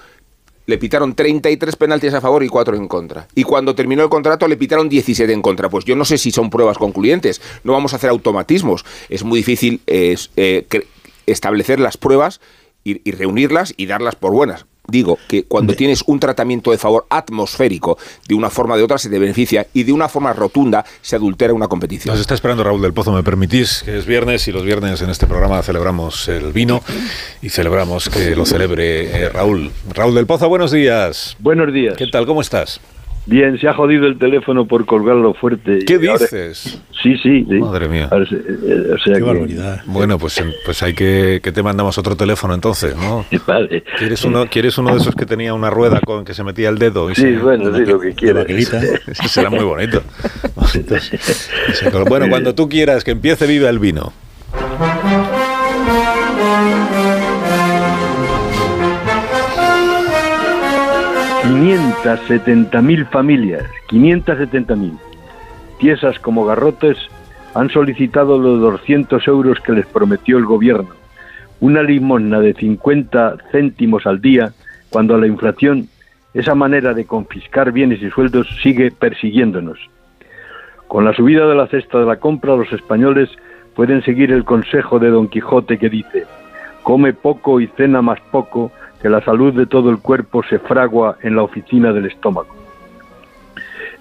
[0.66, 3.28] le pitaron 33 penaltis a favor y 4 en contra.
[3.34, 5.68] Y cuando terminó el contrato le pitaron 17 en contra.
[5.68, 7.42] Pues yo no sé si son pruebas concluyentes.
[7.64, 8.84] No vamos a hacer automatismos.
[9.10, 10.16] Es muy difícil eh,
[11.26, 12.40] establecer las pruebas
[12.82, 17.98] y reunirlas y darlas por buenas digo que cuando tienes un tratamiento de favor atmosférico,
[18.28, 21.16] de una forma o de otra se te beneficia y de una forma rotunda se
[21.16, 22.12] adultera una competición.
[22.12, 25.10] Nos está esperando Raúl del Pozo, me permitís, que es viernes y los viernes en
[25.10, 26.82] este programa celebramos el vino
[27.42, 29.70] y celebramos que lo celebre eh, Raúl.
[29.92, 31.36] Raúl del Pozo, buenos días.
[31.38, 31.96] Buenos días.
[31.96, 32.26] ¿Qué tal?
[32.26, 32.80] ¿Cómo estás?
[33.26, 35.84] Bien, se ha jodido el teléfono por colgarlo fuerte.
[35.86, 36.78] ¿Qué dices?
[37.02, 38.08] Sí, sí, Madre mía.
[38.12, 39.82] Eh, Qué barbaridad.
[39.86, 43.24] Bueno, pues, pues hay que, que te mandamos otro teléfono entonces, ¿no?
[43.46, 43.82] Vale.
[43.98, 46.78] ¿Quieres uno, ¿Quieres uno de esos que tenía una rueda con que se metía el
[46.78, 47.10] dedo?
[47.10, 48.46] Y sí, bueno, sí, lo que quieras.
[48.48, 50.02] Ese será muy bonito.
[52.08, 54.12] bueno, cuando tú quieras que empiece, viva el vino.
[61.54, 64.98] 570.000 familias, 570.000,
[65.78, 66.98] tiesas como garrotes,
[67.54, 70.90] han solicitado los 200 euros que les prometió el gobierno,
[71.60, 74.52] una limosna de 50 céntimos al día,
[74.90, 75.86] cuando la inflación,
[76.34, 79.78] esa manera de confiscar bienes y sueldos, sigue persiguiéndonos.
[80.88, 83.30] Con la subida de la cesta de la compra, los españoles
[83.76, 86.24] pueden seguir el consejo de Don Quijote que dice,
[86.82, 88.72] come poco y cena más poco,
[89.04, 92.48] que la salud de todo el cuerpo se fragua en la oficina del estómago.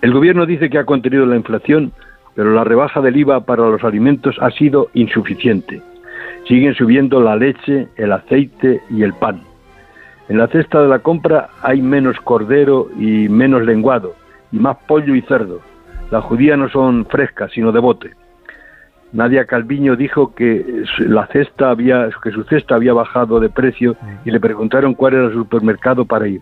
[0.02, 1.92] El gobierno dice que ha contenido la inflación,
[2.36, 5.82] pero la rebaja del IVA para los alimentos ha sido insuficiente.
[6.48, 9.42] Siguen subiendo la leche, el aceite y el pan.
[10.30, 14.16] En la cesta de la compra hay menos cordero y menos lenguado,
[14.54, 15.60] y más pollo y cerdo.
[16.12, 18.12] Las judías no son frescas, sino de bote.
[19.14, 23.96] Nadia Calviño dijo que su cesta había bajado de precio
[24.26, 26.42] y le preguntaron cuál era su supermercado para ir.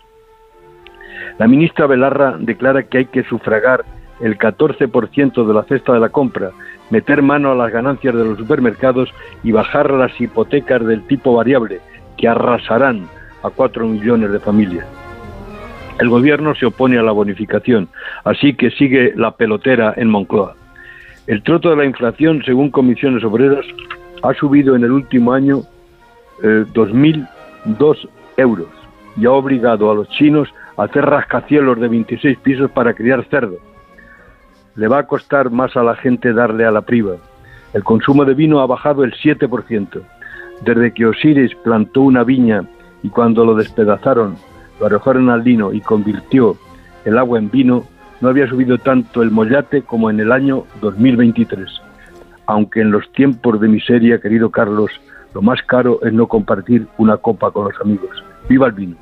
[1.38, 3.84] La ministra Belarra declara que hay que sufragar
[4.22, 6.51] el 14% de la cesta de la compra,
[6.89, 9.09] meter mano a las ganancias de los supermercados
[9.43, 11.82] y bajar las hipotecas del tipo variable,
[12.17, 13.07] que arrasarán
[13.43, 14.86] a 4 millones de familias.
[15.99, 17.89] El gobierno se opone a la bonificación,
[18.24, 20.55] así que sigue la pelotera en Moncloa.
[21.32, 23.65] El troto de la inflación, según comisiones obreras,
[24.21, 25.61] ha subido en el último año
[26.43, 28.67] eh, 2.002 euros
[29.15, 33.55] y ha obligado a los chinos a hacer rascacielos de 26 pisos para criar cerdo.
[34.75, 37.15] Le va a costar más a la gente darle a la priva.
[37.73, 40.01] El consumo de vino ha bajado el 7%.
[40.65, 42.65] Desde que Osiris plantó una viña
[43.03, 44.36] y cuando lo despedazaron,
[44.82, 46.57] lo arrojaron al lino y convirtió
[47.05, 47.86] el agua en vino,
[48.22, 51.67] no había subido tanto el mollate como en el año 2023.
[52.45, 54.91] Aunque en los tiempos de miseria, querido Carlos,
[55.34, 58.24] lo más caro es no compartir una copa con los amigos.
[58.47, 58.95] ¡Viva el vino!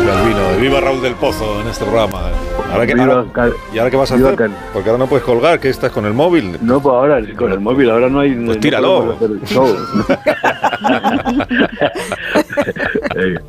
[0.00, 2.53] Viva el vino, viva Raúl del Pozo en este programa.
[2.74, 3.24] Ahora que, ahora-
[3.72, 4.50] ¿Y ahora qué vas a hacer?
[4.72, 6.58] Porque ahora no puedes colgar, que estás con el móvil.
[6.60, 8.34] No, pues ahora con el móvil, ahora no hay.
[8.34, 9.16] Pues no tíralo.
[13.14, 13.42] Venga,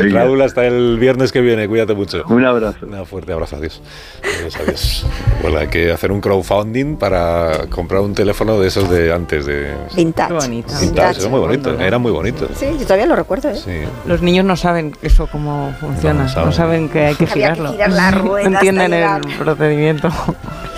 [0.00, 0.20] venga.
[0.20, 2.24] Raúl, hasta el viernes que viene, cuídate mucho.
[2.28, 2.78] Un abrazo.
[2.86, 3.80] Un fuerte abrazo, adiós.
[4.38, 5.06] Adiós, adiós.
[5.42, 9.74] Bueno, hay que hacer un crowdfunding para comprar un teléfono de esos de antes de...
[9.96, 10.28] Vintage.
[10.28, 10.72] Qué bonito.
[10.80, 12.48] Vintage, era muy bonito, era muy bonito.
[12.54, 13.56] Sí, yo todavía lo recuerdo, ¿eh?
[13.56, 13.80] Sí.
[14.06, 16.52] Los niños no saben eso cómo funciona, No no saben.
[16.52, 17.72] saben, que hay que Había que girarlo.
[17.72, 20.08] girar la rueda no entienden el procedimiento.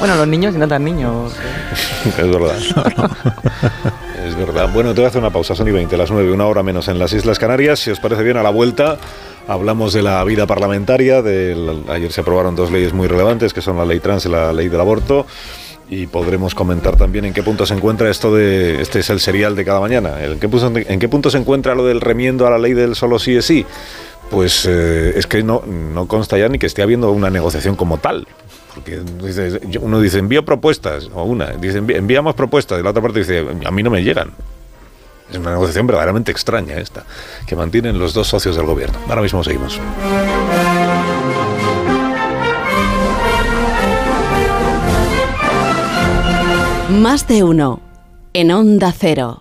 [0.01, 1.35] Bueno, los niños y no tan niños.
[2.07, 2.57] Es verdad.
[4.31, 4.71] Es verdad.
[4.73, 6.89] Bueno, te voy a hacer una pausa, son y 20, las 9, una hora menos
[6.89, 7.81] en las Islas Canarias.
[7.81, 8.99] Si os parece bien, a la vuelta
[9.49, 11.19] hablamos de la vida parlamentaria.
[11.19, 14.69] ayer se aprobaron dos leyes muy relevantes, que son la ley trans y la ley
[14.69, 15.27] del aborto.
[15.89, 18.81] Y podremos comentar también en qué punto se encuentra esto de.
[18.81, 20.23] Este es el serial de cada mañana.
[20.23, 23.45] ¿En qué punto, se encuentra lo del remiendo a la ley del solo sí es
[23.45, 23.67] sí?
[24.31, 25.63] Pues eh, es que no
[26.07, 28.29] consta ya ni que esté habiendo una negociación como tal.
[28.83, 33.19] Porque uno dice envío propuestas, o una, dice "Envi- enviamos propuestas, y la otra parte
[33.21, 34.31] dice a mí no me llegan.
[35.31, 37.05] Es una negociación verdaderamente extraña esta,
[37.47, 38.99] que mantienen los dos socios del gobierno.
[39.09, 39.79] Ahora mismo seguimos.
[46.91, 47.81] Más de uno.
[48.33, 49.41] En Onda Cero.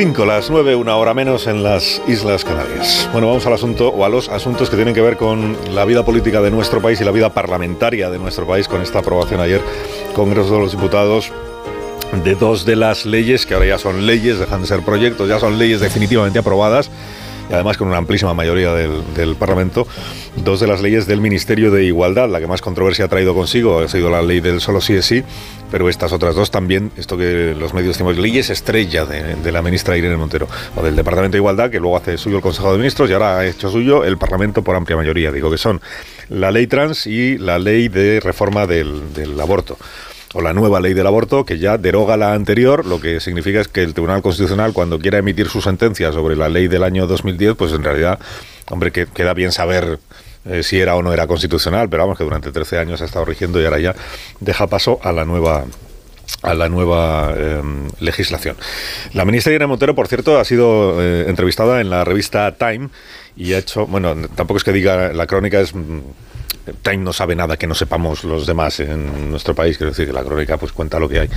[0.00, 0.14] Cero.
[0.14, 3.06] 25, las 9, una hora menos en las Islas Canarias.
[3.12, 6.06] Bueno, vamos al asunto o a los asuntos que tienen que ver con la vida
[6.06, 9.60] política de nuestro país y la vida parlamentaria de nuestro país con esta aprobación ayer,
[10.14, 11.30] Congreso de los Diputados
[12.24, 15.38] de dos de las leyes que ahora ya son leyes, dejan de ser proyectos, ya
[15.38, 16.90] son leyes definitivamente aprobadas
[17.50, 19.86] y además con una amplísima mayoría del, del, Parlamento,
[20.36, 22.28] dos de las leyes del Ministerio de Igualdad.
[22.28, 25.06] La que más controversia ha traído consigo ha sido la ley del solo sí es
[25.06, 25.24] sí,
[25.70, 29.62] pero estas otras dos también, esto que los medios decimos, leyes estrella de, de, la
[29.62, 30.46] ministra Irene Montero,
[30.76, 33.38] o del Departamento de Igualdad, que luego hace suyo el Consejo de Ministros y ahora
[33.38, 35.32] ha hecho suyo el Parlamento por amplia mayoría.
[35.32, 35.80] Digo que son
[36.28, 39.76] la ley trans y la ley de reforma del, del aborto
[40.32, 43.68] o la nueva ley del aborto, que ya deroga la anterior, lo que significa es
[43.68, 47.56] que el Tribunal Constitucional, cuando quiera emitir su sentencia sobre la ley del año 2010,
[47.56, 48.18] pues en realidad,
[48.70, 49.98] hombre, que queda bien saber
[50.44, 53.24] eh, si era o no era constitucional, pero vamos, que durante 13 años ha estado
[53.24, 53.94] rigiendo y ahora ya
[54.38, 55.64] deja paso a la nueva
[56.42, 57.60] a la nueva eh,
[57.98, 58.56] legislación.
[59.12, 62.88] La ministra Irene Montero, por cierto, ha sido eh, entrevistada en la revista Time
[63.36, 65.74] y ha hecho, bueno, tampoco es que diga, la crónica es
[66.82, 69.78] Time no sabe nada que no sepamos los demás en nuestro país.
[69.78, 71.30] Quiero decir que la crónica pues cuenta lo que hay,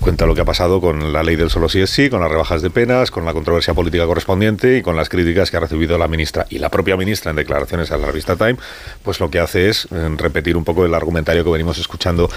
[0.00, 2.30] cuenta lo que ha pasado con la ley del solo sí es sí, con las
[2.30, 5.98] rebajas de penas, con la controversia política correspondiente y con las críticas que ha recibido
[5.98, 8.56] la ministra y la propia ministra en declaraciones a la revista Time.
[9.02, 12.30] Pues lo que hace es eh, repetir un poco el argumentario que venimos escuchando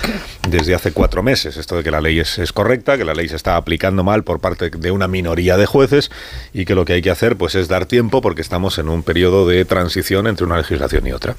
[0.48, 1.58] desde hace cuatro meses.
[1.58, 4.40] Esto de que la ley es, correcta, que la ley se está aplicando mal por
[4.40, 6.12] parte de una minoría de jueces
[6.54, 9.04] y que lo que hay que hacer pues es dar tiempo porque estamos en un
[9.04, 11.36] periodo de transición entre una legislación y otra.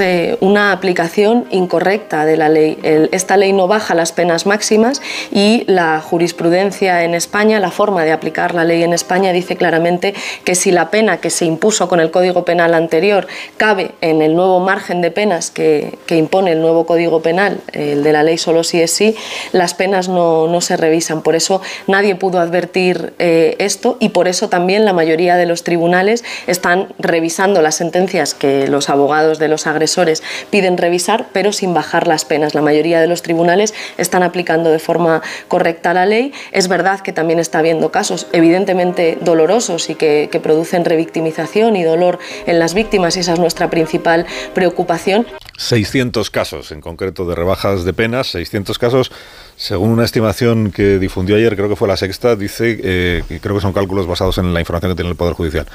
[0.00, 2.78] Eh, una aplicación incorrecta de la ley.
[3.12, 5.02] esta ley no baja las penas máximas
[5.32, 10.14] y la jurisprudencia en España, la forma de aplicar la ley en España dice claramente
[10.44, 13.26] que si la pena que se impuso con el Código Penal anterior
[13.56, 18.12] cabe en el nuevo margen de penas que, impone el nuevo Código Penal, el de
[18.12, 19.16] la ley solo si es sí,
[19.52, 21.22] las penas no, no se revisan.
[21.22, 25.62] Por eso nadie pudo advertir eh, esto y por eso también la mayoría de los
[25.62, 30.09] tribunales están revisando las sentencias que los abogados de los agresores
[30.50, 32.54] piden revisar, pero sin bajar las penas.
[32.54, 36.32] La mayoría de los tribunales están aplicando de forma correcta la ley.
[36.52, 41.82] Es verdad que también está habiendo casos evidentemente dolorosos y que, que producen revictimización y
[41.82, 45.26] dolor en las víctimas y esa es nuestra principal preocupación.
[45.56, 49.12] 600 casos en concreto de rebajas de penas, 600 casos
[49.60, 53.60] según una estimación que difundió ayer, creo que fue la sexta, dice, eh, creo que
[53.60, 55.66] son cálculos basados en la información que tiene el Poder Judicial,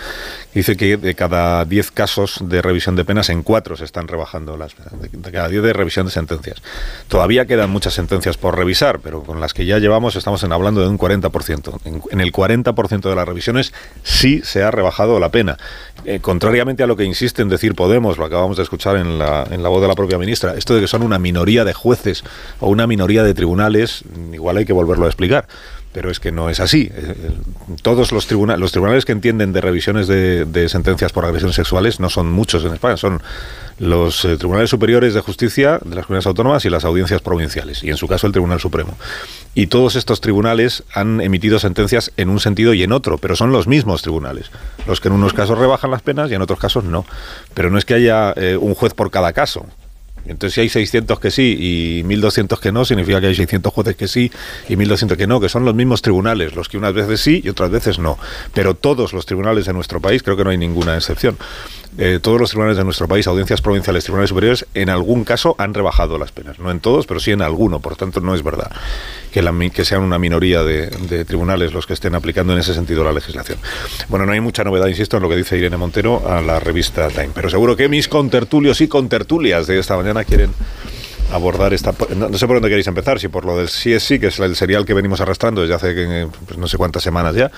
[0.55, 4.57] dice que de cada 10 casos de revisión de penas, en 4 se están rebajando
[4.57, 6.63] las penas, de, cada 10 de revisión de sentencias.
[7.07, 10.87] Todavía quedan muchas sentencias por revisar, pero con las que ya llevamos estamos hablando de
[10.87, 11.79] un 40%.
[11.85, 13.71] En, en el 40% de las revisiones
[14.01, 15.57] sí se ha rebajado la pena.
[16.05, 19.45] Eh, contrariamente a lo que insiste en decir Podemos, lo acabamos de escuchar en la,
[19.49, 22.23] en la voz de la propia ministra, esto de que son una minoría de jueces
[22.59, 23.74] o una minoría de tribunales,
[24.33, 25.47] igual hay que volverlo a explicar
[25.95, 26.91] pero es que no es así.
[26.93, 27.31] Eh, eh,
[27.81, 32.09] todos los tribunales, los tribunales que entienden de revisiones de, sentencias por agresiones sexuales no
[32.09, 33.21] son muchos en España, son
[33.79, 37.95] los tribunales superiores de justicia de las comunidades autónomas y las audiencias provinciales, y en
[37.95, 38.97] su caso el Tribunal Supremo.
[39.53, 43.53] Y todos estos tribunales han emitido sentencias en un sentido y en otro, pero son
[43.53, 44.51] los mismos tribunales,
[44.87, 47.05] los que en unos casos rebajan las penas y en otros casos no.
[47.53, 49.65] Pero no es que haya un juez por cada caso.
[50.25, 53.95] Entonces, si hay 600 que sí y 1.200 que no, significa que hay 600 jueces
[53.95, 54.31] que sí
[54.67, 57.49] y 1.200 que no, que son los mismos tribunales, los que unas veces sí y
[57.49, 58.17] otras veces no.
[58.53, 61.37] Pero todos los tribunales de nuestro país, creo que no hay ninguna excepción,
[61.97, 65.73] eh, todos los tribunales de nuestro país, audiencias provinciales, tribunales superiores, en algún caso han
[65.73, 66.59] rebajado las penas.
[66.59, 67.79] No en todos, pero sí en alguno.
[67.79, 68.71] Por tanto, no es verdad
[69.31, 73.57] que, sean una minoría de, tribunales los que estén aplicando en ese sentido la legislación.
[74.07, 77.09] Bueno, no hay mucha novedad, insisto, en lo que dice Irene Montero a la revista
[77.09, 77.31] Time.
[77.33, 80.51] Pero seguro que mis contertulios y contertulias de esta mañana quieren
[81.31, 81.93] abordar esta...
[82.15, 84.85] No, sé por dónde queréis empezar, si por lo del CSI, que es el serial
[84.85, 87.51] que venimos arrastrando desde hace pues, no sé cuántas semanas ya,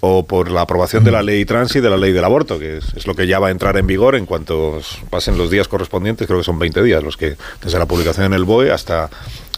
[0.00, 2.78] o por la aprobación de la ley trans y de la ley del aborto, que
[2.78, 4.80] es, lo que ya va a entrar en vigor en cuanto
[5.10, 8.32] pasen los días correspondientes, creo que son 20 días los que desde la publicación en
[8.32, 9.10] el BOE hasta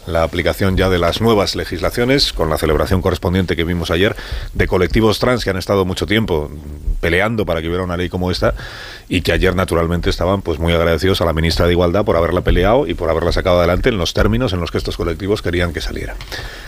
[0.07, 4.15] la aplicación ya de las nuevas legislaciones, con la celebración correspondiente que vimos ayer,
[4.53, 6.51] de colectivos trans que han estado mucho tiempo
[6.99, 8.53] peleando para que hubiera una ley como esta
[9.09, 12.41] y que ayer naturalmente estaban pues muy agradecidos a la ministra de Igualdad por haberla
[12.41, 15.73] peleado y por haberla sacado adelante en los términos en los que estos colectivos querían
[15.73, 16.15] que saliera,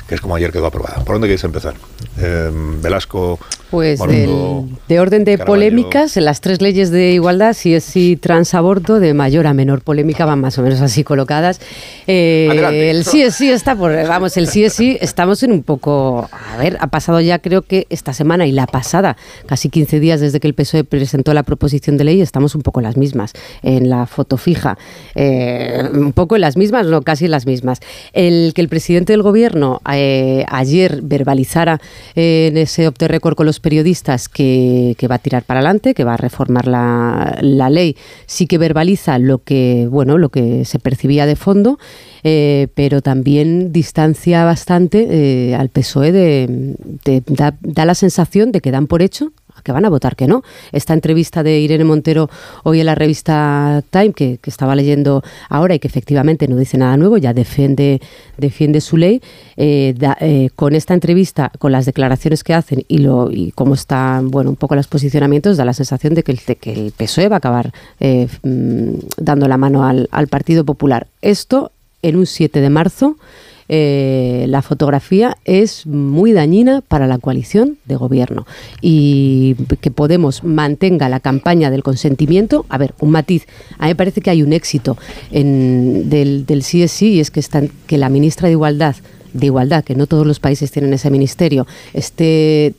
[0.07, 1.03] que es como ayer quedó aprobada.
[1.05, 1.75] ¿Por dónde queréis empezar?
[2.17, 3.39] Em, Velasco.
[3.71, 9.13] Pues de orden de polémicas, las tres leyes de igualdad, si es si transaborto, de
[9.13, 11.59] mayor a menor polémica, van más o menos así colocadas.
[12.07, 16.29] Eh, el sí sí está por, vamos, el sí es sí, estamos en un poco,
[16.31, 20.19] a ver, ha pasado ya creo que esta semana y la pasada, casi 15 días
[20.19, 23.89] desde que el PSOE presentó la proposición de ley, estamos un poco las mismas, en
[23.89, 24.77] la foto fija,
[25.15, 27.79] eh, un poco en las mismas, no, casi en las mismas.
[28.13, 31.79] El que el presidente del gobierno eh, ayer verbalizara
[32.15, 36.15] en ese opte récord con los periodistas que, va a tirar para adelante, que va
[36.15, 37.95] a reformar la, la ley,
[38.25, 41.77] sí que verbaliza lo que, bueno, lo que se percibía de fondo
[42.27, 48.87] eh, pero también distancia bastante eh, al PSOE de, da, la sensación de que dan
[48.87, 49.31] por hecho
[49.63, 50.43] que van a votar que no.
[50.71, 52.29] Esta entrevista de Irene Montero
[52.63, 56.95] hoy en la revista Time, que, estaba leyendo ahora y que efectivamente no dice nada
[56.97, 57.99] nuevo, ya defiende,
[58.79, 59.21] su ley,
[59.57, 64.51] eh, con esta entrevista, con las declaraciones que hacen y, lo, y cómo están, bueno,
[64.51, 68.93] un poco los posicionamientos, da la sensación de que el, PSOE va a acabar mm,
[69.17, 71.07] dando la mano al, al Partido Popular.
[71.21, 73.17] Esto en un 7 de marzo,
[73.67, 78.45] eh, la fotografía es muy dañina para la coalición de gobierno
[78.79, 82.65] y que Podemos mantenga la campaña del consentimiento.
[82.69, 83.47] A ver, un matiz.
[83.79, 84.97] A mí me parece que hay un éxito
[85.31, 88.95] del, del sí y es que, están, que la ministra de Igualdad
[89.35, 92.73] de igualdad, que no todos los países tienen ese ministerio, esté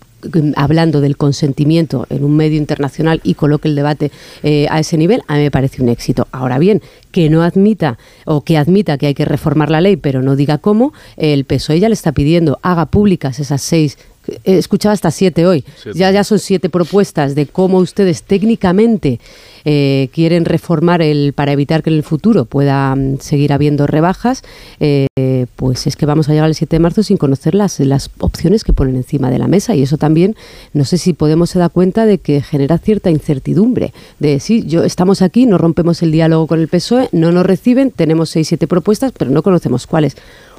[0.57, 4.11] hablando del consentimiento en un medio internacional y coloque el debate
[4.43, 6.27] eh, a ese nivel, a mí me parece un éxito.
[6.33, 10.23] Ahora bien, que no admita o que admita que hay que reformar la ley, pero
[10.23, 13.99] no diga cómo, el PSOE ya le está pidiendo haga públicas esas seis
[14.45, 15.65] he escuchado hasta siete hoy.
[15.95, 19.21] Ya, ya son siete propuestas de cómo ustedes técnicamente
[19.67, 24.43] eh, quieren reformar el para evitar que en el futuro pueda mm, seguir habiendo rebajas,
[24.81, 25.09] eh,
[25.57, 28.63] pues es que vamos a llegar el 7 de marzo sin conocer las, las opciones
[28.63, 29.75] que ponen encima de la mesa.
[29.75, 30.37] Y eso también,
[30.73, 34.85] no sé si Podemos se da cuenta de que genera cierta incertidumbre, de sí, yo
[34.85, 38.69] estamos aquí, no rompemos el diálogo con el PSOE, no nos reciben, tenemos seis, siete
[38.69, 40.17] propuestas, pero no conocemos cuáles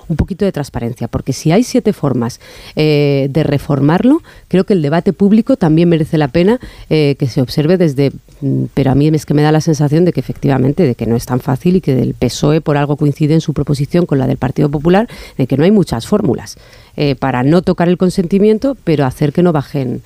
[0.07, 2.39] un poquito de transparencia, porque si hay siete formas
[2.75, 7.41] eh, de reformarlo, creo que el debate público también merece la pena eh, que se
[7.41, 10.83] observe desde, mm, pero a mí es que me da la sensación de que efectivamente,
[10.83, 13.53] de que no es tan fácil y que el PSOE por algo coincide en su
[13.53, 16.57] proposición con la del Partido Popular, de que no hay muchas fórmulas
[16.95, 20.01] eh, para no tocar el consentimiento, pero hacer que no bajen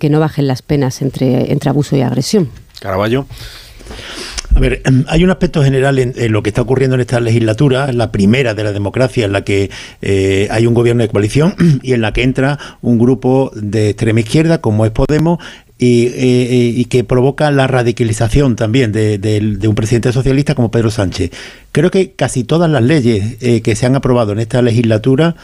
[0.00, 2.48] que no bajen las penas entre, entre abuso y agresión.
[2.80, 3.26] Caraballo.
[4.58, 7.92] A ver, em, hay un aspecto general en, lo que está ocurriendo en esta legislatura,
[7.92, 9.70] la primera de la democracia, en la que
[10.02, 11.54] eh, hay un gobierno de coalición
[11.84, 15.38] y en la que entra un grupo de extrema izquierda, como es Podemos,
[15.78, 21.30] y, eh, que provoca la radicalización también de, un presidente socialista como Pedro Sánchez.
[21.70, 25.36] Creo que casi todas las leyes eh, que se han aprobado en esta legislatura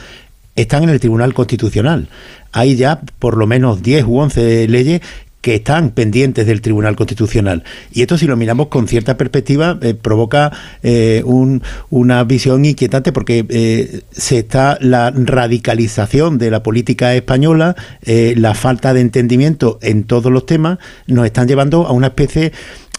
[0.57, 2.09] están en el Tribunal Constitucional.
[2.51, 5.03] Hay ya por lo menos 10 u 11 leyes
[5.45, 7.65] que están pendientes del Tribunal Constitucional.
[7.93, 10.51] Y esto, si lo miramos con cierta perspectiva, eh, provoca
[10.83, 11.23] eh,
[11.91, 17.77] una visión inquietante porque eh, se está la radicalización de la política española,
[18.07, 22.53] la falta de entendimiento en todos los temas, nos están llevando a una especie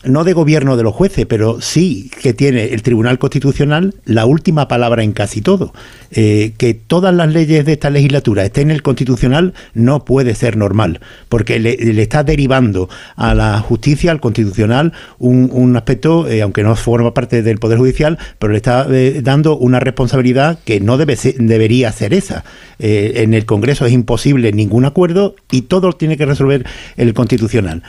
[0.04, 4.68] no de gobierno de los jueces, pero sí que tiene el Tribunal Constitucional la última
[4.68, 5.74] palabra en casi todo.
[6.12, 11.00] Que todas las leyes de esta legislatura estén en el Constitucional no puede ser normal,
[11.28, 17.14] porque le, está derivando a la justicia, al Constitucional, un, aspecto, eh, aunque no forma
[17.14, 21.92] parte del Poder Judicial, pero le está eh, dando una responsabilidad que no debe debería
[21.92, 22.44] ser esa.
[22.78, 26.66] en el Congreso es imposible ningún acuerdo y todo tiene que resolver
[26.98, 27.84] el Constitucional.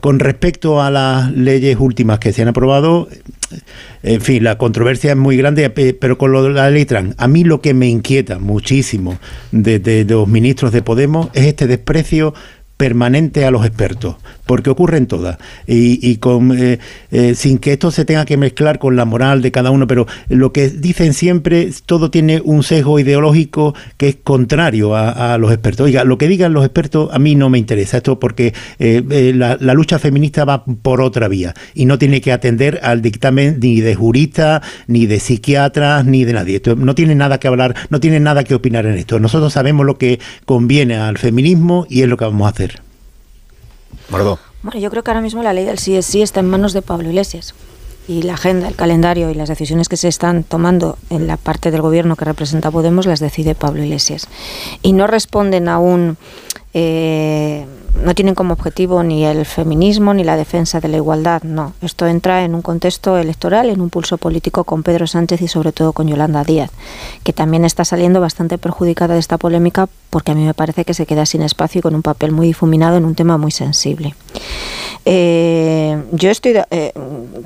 [0.00, 3.08] Con respecto a las leyes últimas que se han aprobado,
[4.02, 7.14] en fin, la controversia es muy grande, eh, pero con lo de la ley trans,
[7.18, 9.18] a mí lo que me inquieta muchísimo
[9.52, 12.32] de, de los ministros de Podemos es este desprecio
[12.80, 14.16] permanente a los expertos,
[14.46, 16.78] porque ocurren todas, y, con, eh,
[17.10, 20.06] eh, sin que esto se tenga que mezclar con la moral de cada uno, pero
[20.30, 25.84] lo que dicen siempre, todo tiene un sesgo ideológico que es contrario a, los expertos.
[25.84, 29.74] Oiga, lo que digan los expertos a mí no me interesa, esto porque eh, la,
[29.74, 33.94] lucha feminista va por otra vía y no tiene que atender al dictamen ni de
[33.94, 36.56] juristas, ni de psiquiatras, ni de nadie.
[36.56, 39.20] Esto no tiene nada que hablar, no tiene nada que opinar en esto.
[39.20, 42.69] Nosotros sabemos lo que conviene al feminismo y es lo que vamos a hacer.
[44.62, 46.82] Bueno, yo creo que ahora mismo la ley del sí sí está en manos de
[46.82, 47.54] Pablo Iglesias.
[48.08, 51.70] Y la agenda, el calendario y las decisiones que se están tomando en la parte
[51.70, 54.26] del gobierno que representa Podemos las decide Pablo Iglesias.
[54.82, 56.16] Y no responden a un...
[56.74, 61.74] Eh, no tienen como objetivo ni el feminismo ni la defensa de la igualdad, no.
[61.82, 65.72] Esto entra en un contexto electoral, en un pulso político con Pedro Sánchez y sobre
[65.72, 66.70] todo con Yolanda Díaz,
[67.24, 70.94] que también está saliendo bastante perjudicada de esta polémica porque a mí me parece que
[70.94, 74.14] se queda sin espacio y con un papel muy difuminado en un tema muy sensible.
[75.04, 76.92] Eh, yo estoy, eh,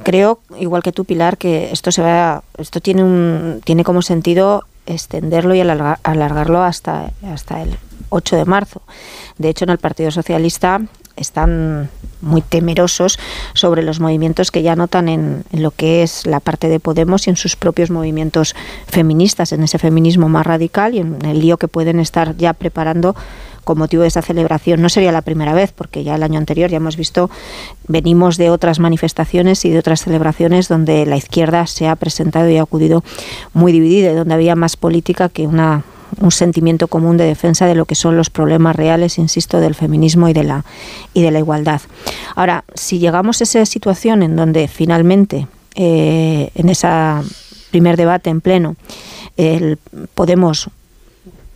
[0.03, 4.65] creo, igual que tú, Pilar, que esto se va, esto tiene un, tiene como sentido
[4.87, 7.79] extenderlo y alargarlo hasta, hasta el
[8.15, 8.83] 8 de marzo.
[9.39, 10.81] De hecho, en el Partido Socialista
[11.17, 11.91] están
[12.21, 13.19] muy temerosos
[13.55, 17.31] sobre los movimientos que ya notan en, lo que es la parte de Podemos y
[17.31, 18.55] en sus propios movimientos
[18.87, 23.15] feministas, en ese feminismo más radical y en el lío que pueden estar ya preparando
[23.65, 24.83] con motivo de esa celebración.
[24.83, 27.31] No sería la primera vez, porque ya el año anterior ya hemos visto,
[27.89, 32.59] venimos de otras manifestaciones y de otras celebraciones donde la izquierda se ha presentado y
[32.59, 33.03] ha acudido
[33.55, 35.85] muy dividida, donde había más política que una
[36.21, 40.29] un sentimiento común de defensa de lo que son los problemas reales, insisto, del feminismo
[40.29, 40.65] y de la,
[41.13, 41.81] y de la igualdad.
[42.35, 46.89] Ahora, si llegamos a esa situación en donde finalmente, eh, en ese
[47.71, 48.77] primer debate en pleno,
[49.37, 49.79] el
[50.15, 50.71] Podemos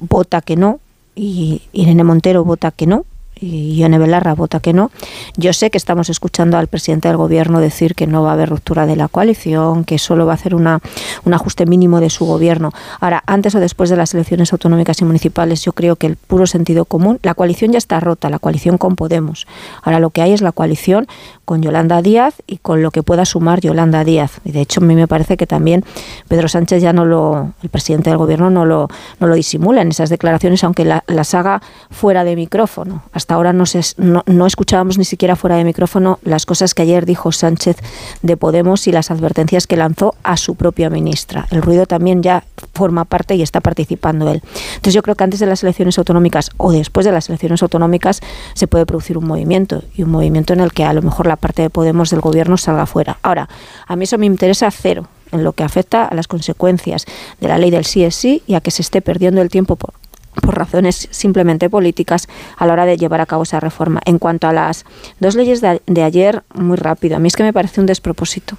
[0.00, 0.80] vota que no
[1.14, 3.04] y Irene Montero vota que no,
[3.40, 4.90] y Ione Belarra vota que no.
[5.36, 8.48] Yo sé que estamos escuchando al presidente del gobierno decir que no va a haber
[8.48, 10.80] ruptura de la coalición, que solo va a hacer una,
[11.24, 12.72] un ajuste mínimo de su gobierno.
[13.00, 16.46] Ahora, antes o después de las elecciones autonómicas y municipales, yo creo que el puro
[16.46, 19.46] sentido común, la coalición ya está rota, la coalición con Podemos.
[19.82, 21.06] Ahora lo que hay es la coalición
[21.44, 24.40] con Yolanda Díaz y con lo que pueda sumar Yolanda Díaz.
[24.44, 25.84] Y de hecho, a mí me parece que también
[26.28, 28.88] Pedro Sánchez ya no lo, el presidente del gobierno no lo,
[29.20, 33.02] no lo disimula en esas declaraciones, aunque las haga fuera de micrófono.
[33.28, 36.80] Hasta ahora no, se, no, no, escuchábamos ni siquiera fuera de micrófono las cosas que
[36.80, 37.76] ayer dijo Sánchez
[38.22, 41.46] de Podemos y las advertencias que lanzó a su propia ministra.
[41.50, 44.40] El ruido también ya forma parte y está participando él.
[44.76, 48.22] Entonces yo creo que antes de las elecciones autonómicas o después de las elecciones autonómicas
[48.54, 51.36] se puede producir un movimiento y un movimiento en el que a lo mejor la
[51.36, 53.18] parte de Podemos del gobierno salga fuera.
[53.20, 53.50] Ahora,
[53.86, 57.04] a mí eso me interesa cero en lo que afecta a las consecuencias
[57.42, 59.76] de la ley del sí es sí y a que se esté perdiendo el tiempo
[59.76, 59.92] por,
[60.40, 64.00] por razones simplemente políticas a la hora de llevar a cabo esa reforma.
[64.04, 64.84] En cuanto a las
[65.20, 68.56] dos leyes de, de ayer, muy rápido, a mí es que me parece un despropósito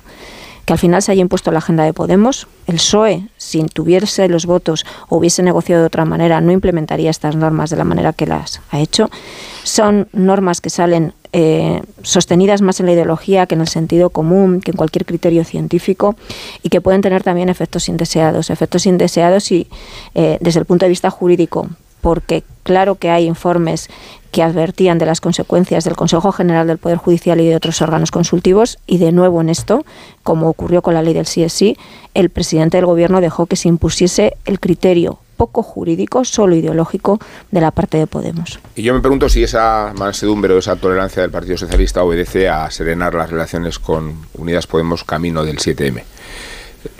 [0.69, 2.47] que al final se haya impuesto la agenda de Podemos.
[2.67, 7.35] El PSOE, si tuviese los votos o hubiese negociado de otra manera, no implementaría estas
[7.35, 9.09] normas de la manera que las ha hecho.
[9.63, 14.61] Son normas que salen eh, sostenidas más en la ideología que en el sentido común,
[14.61, 16.15] que en cualquier criterio científico
[16.63, 18.49] y que pueden tener también efectos indeseados.
[18.49, 19.67] Efectos indeseados y
[20.15, 21.69] eh, desde el punto de vista jurídico,
[22.01, 23.89] porque claro que hay informes
[24.31, 28.11] que advertían de las consecuencias del Consejo General del Poder Judicial y de otros órganos
[28.11, 29.85] consultivos y de nuevo en esto,
[30.23, 31.77] como ocurrió con la ley del CSI,
[32.13, 37.17] el presidente del Gobierno dejó que se impusiese el criterio poco jurídico, solo ideológico
[37.49, 38.59] de la parte de Podemos.
[38.75, 42.69] Y yo me pregunto si esa mansedumbre o esa tolerancia del Partido Socialista obedece a
[42.69, 46.03] serenar las relaciones con Unidas Podemos camino del 7M.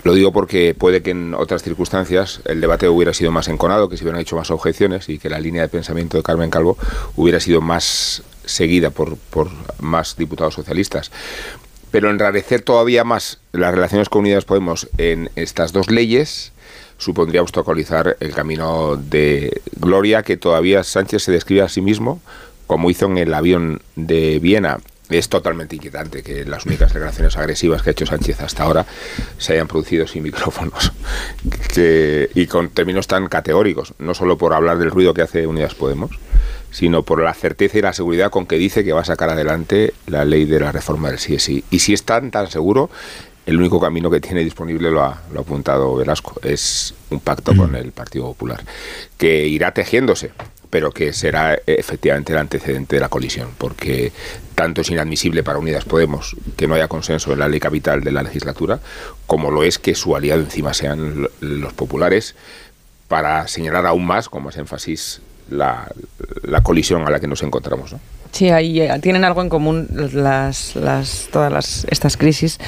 [0.04, 3.98] Lo digo porque puede que en otras circunstancias el debate hubiera sido más enconado, que
[3.98, 6.78] se hubieran hecho más objeciones y que la línea de pensamiento de Carmen Calvo
[7.16, 11.10] hubiera sido más seguida por, por más diputados socialistas.
[11.90, 16.52] Pero enrarecer todavía más las relaciones con Unidas Podemos en estas dos leyes
[17.00, 22.20] supondría obstaculizar el camino de gloria que todavía Sánchez se describe a sí mismo
[22.66, 24.78] como hizo en el avión de Viena
[25.08, 28.86] es totalmente inquietante que las únicas declaraciones agresivas que ha hecho Sánchez hasta ahora
[29.38, 30.92] se hayan producido sin micrófonos
[32.34, 36.12] y con términos tan categóricos, no solo por hablar del ruido que hace Unidas Podemos,
[36.70, 39.94] sino por la certeza y la seguridad con que dice que va a sacar adelante
[40.06, 41.64] la ley de la reforma del CSI.
[41.70, 42.90] Y si es tan, tan seguro,
[43.46, 47.56] el único camino que tiene disponible, lo ha, lo ha apuntado Velasco, es un pacto
[47.56, 48.62] con el Partido Popular,
[49.16, 50.32] que irá tejiéndose
[50.70, 54.12] pero que será eh, efectivamente el antecedente de la colisión, porque
[54.54, 58.12] tanto es inadmisible para Unidas Podemos que no haya consenso en la ley capital de
[58.12, 58.80] la legislatura,
[59.26, 62.36] como lo es que su aliado encima sean los populares,
[63.08, 65.20] para señalar aún más, con más énfasis,
[65.50, 65.90] la,
[66.42, 67.92] la colisión a la que nos encontramos.
[67.92, 68.00] ¿no?
[68.30, 72.58] Sí, ahí eh, tienen algo en común las, las, todas las, estas crisis,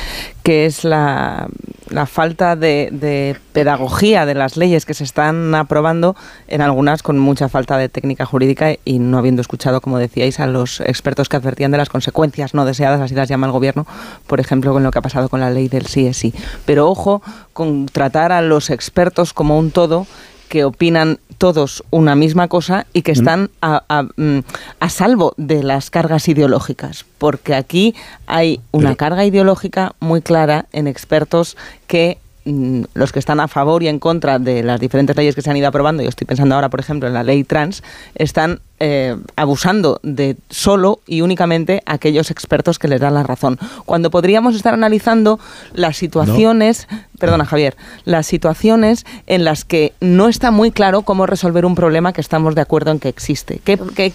[0.43, 1.49] que es la,
[1.93, 6.17] la falta de, pedagogía de las leyes que se están aprobando,
[6.49, 10.47] en algunas con mucha falta de técnica jurídica y no habiendo escuchado, como decíais, a
[10.47, 13.87] los expertos que advertían de las consecuencias no deseadas, así las llama el gobierno,
[14.27, 16.35] por ejemplo, con lo que ha pasado con la ley del sí.
[16.65, 20.07] Pero ojo con tratar a los expertos como un todo
[20.53, 24.39] que opinan todos una misma cosa y que están mm,
[24.81, 27.95] a, salvo de las cargas ideológicas, porque aquí
[28.27, 33.83] hay una carga ideológica muy clara en expertos que mm, los que están a favor
[33.83, 36.55] y en contra de las diferentes leyes que se han ido aprobando, yo estoy pensando
[36.55, 37.83] ahora, por ejemplo, en la ley trans,
[38.15, 43.57] están eh, abusando de solo y únicamente aquellos expertos que les dan la razón.
[43.85, 45.39] Cuando podríamos estar analizando
[45.72, 46.89] las situaciones,
[47.20, 52.12] perdona Javier, las situaciones en las que no está muy claro cómo resolver un problema
[52.12, 53.61] que estamos de acuerdo en que existe.
[53.62, 54.12] Que, que,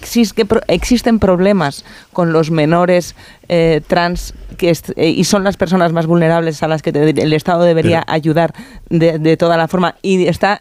[0.68, 3.16] existen problemas con los menores
[3.48, 7.62] eh, trans que eh, y son las personas más vulnerables a las que el Estado
[7.62, 8.52] debería ayudar
[8.90, 10.60] de, de toda la forma y está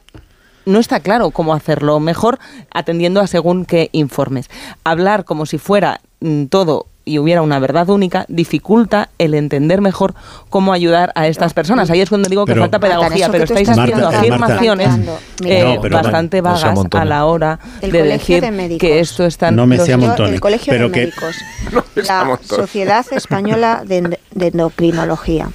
[0.67, 2.39] no está claro cómo hacerlo, mejor
[2.71, 4.49] atendiendo a según qué informes.
[4.83, 10.13] Hablar como si fuera mm, todo y hubiera una verdad única, dificulta el entender mejor
[10.49, 11.89] cómo ayudar a estas personas.
[11.89, 14.89] Ahí es cuando digo que falta pedagogía, pero estáis haciendo afirmaciones
[15.45, 18.43] eh, bastante vagas a la hora de decir
[18.77, 19.51] que esto está...
[19.51, 20.33] No me sea montones.
[20.33, 21.37] El Colegio de Médicos,
[21.95, 25.49] la Sociedad Española de, Endocrinología,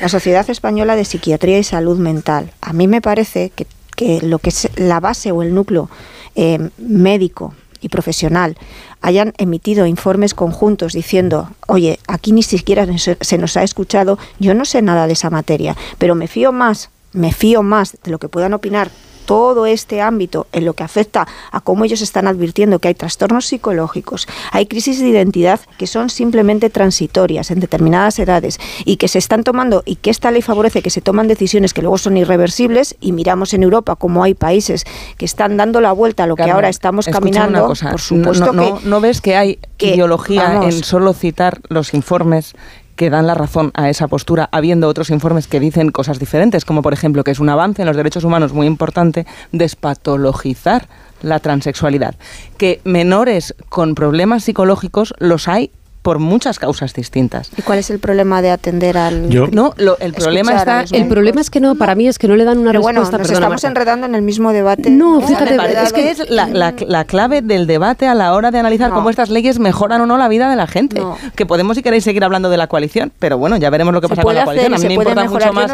[0.00, 2.52] la Sociedad Española de Psiquiatría y Salud Mental.
[2.60, 3.66] A mí me parece que
[3.96, 5.88] que lo que es la base o el núcleo
[6.34, 8.56] eh, médico y profesional
[9.00, 14.64] hayan emitido informes conjuntos diciendo, oye, aquí ni siquiera se nos ha escuchado, yo no
[14.64, 18.28] sé nada de esa materia, pero me fío más, me fío más de lo que
[18.28, 18.90] puedan opinar
[19.24, 23.46] todo este ámbito en lo que afecta a cómo ellos están advirtiendo que hay trastornos
[23.46, 29.18] psicológicos, hay crisis de identidad que son simplemente transitorias en determinadas edades y que se
[29.18, 32.96] están tomando y que esta ley favorece que se toman decisiones que luego son irreversibles
[33.00, 34.84] y miramos en Europa como hay países
[35.16, 38.80] que están dando la vuelta a lo que ahora estamos caminando, por supuesto no, no,
[38.84, 42.54] no, ves que hay ideología en solo citar los informes
[43.02, 46.82] que dan la razón a esa postura, habiendo otros informes que dicen cosas diferentes, como
[46.82, 50.86] por ejemplo que es un avance en los derechos humanos muy importante despatologizar
[51.20, 52.14] la transexualidad.
[52.58, 55.72] Que menores con problemas psicológicos los hay
[56.02, 57.50] por muchas causas distintas.
[57.56, 61.48] ¿Y cuál es el problema de atender al no el problema está el problema es
[61.48, 64.06] que no para mí es que no le dan una respuesta bueno, nos estamos enredando
[64.06, 68.14] en el mismo debate no fíjate es que es la, la, clave del debate a
[68.14, 71.02] la hora de analizar cómo estas leyes mejoran o no la vida de la gente.
[71.36, 74.08] Que podemos si queréis seguir hablando de la coalición pero bueno ya veremos lo que
[74.08, 74.74] pasa con la coalición.
[74.74, 75.72] A mí me importa mucho más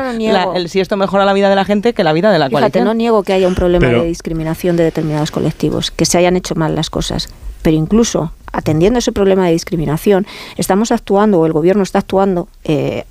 [0.54, 2.60] el, si esto mejora la vida de la gente que la vida de la fíjate,
[2.60, 2.84] coalición.
[2.84, 6.54] no niego que haya un problema de discriminación de determinados colectivos que se hayan hecho
[6.54, 7.28] mal las cosas
[7.62, 10.26] pero incluso atendiendo ese problema de discriminación,
[10.56, 13.04] estamos actuando o el gobierno está actuando, eh,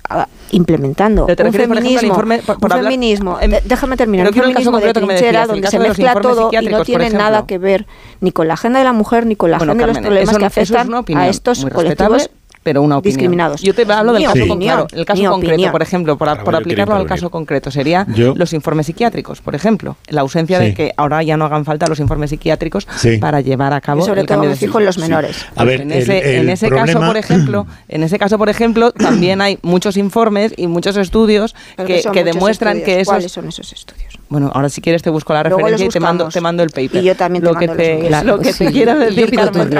[0.50, 6.50] implementando un feminismo, un feminismo déjame terminar, un feminismo de trinchera donde se mezcla todo
[6.52, 7.86] y no tiene nada que ver
[8.20, 10.44] ni con la agenda de la mujer ni con la agenda de los problemas que
[10.44, 12.30] afectan a estos colectivos
[12.68, 13.16] pero una opinión.
[13.16, 13.62] Discriminados.
[13.62, 17.30] Yo te hablo del caso concreto, el caso concreto, por ejemplo, por, aplicarlo al caso
[17.30, 21.64] concreto, sería los informes psiquiátricos, por ejemplo, la ausencia de que ahora ya no hagan
[21.64, 22.86] falta los informes psiquiátricos
[23.20, 25.46] para llevar a cabo sobre el todo cambio de fijo en los menores.
[25.56, 29.40] A ver, en ese, en ese caso, por ejemplo, en ese caso, por ejemplo, también
[29.40, 31.54] hay muchos informes y muchos estudios
[31.86, 34.17] que, que demuestran que esos ¿Cuáles son esos estudios?
[34.28, 37.02] Bueno, ahora si quieres te busco la referencia y te mando, te mando el paper.
[37.02, 39.70] Y yo también te lo mando que te, Lo que te quiero decir, Carmen,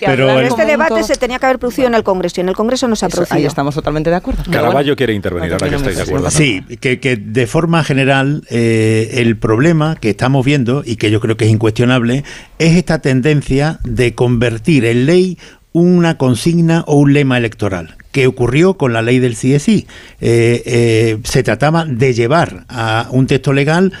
[0.00, 2.86] Pero este debate se tenía que haber producido en el Congreso y en el Congreso
[2.86, 3.36] no se ha producido.
[3.36, 4.42] ahí estamos totalmente de acuerdo.
[4.50, 6.30] Caraballo quiere intervenir ahora que estáis de acuerdo.
[6.30, 11.20] Sí, que, que de forma general eh, el problema que estamos viendo y que yo
[11.20, 12.24] creo que es incuestionable
[12.58, 15.38] es esta tendencia de convertir en ley
[15.72, 19.86] una consigna o un lema electoral que ocurrió con la ley del CSI.
[20.20, 23.92] Eh, eh, se trataba de llevar a un texto legal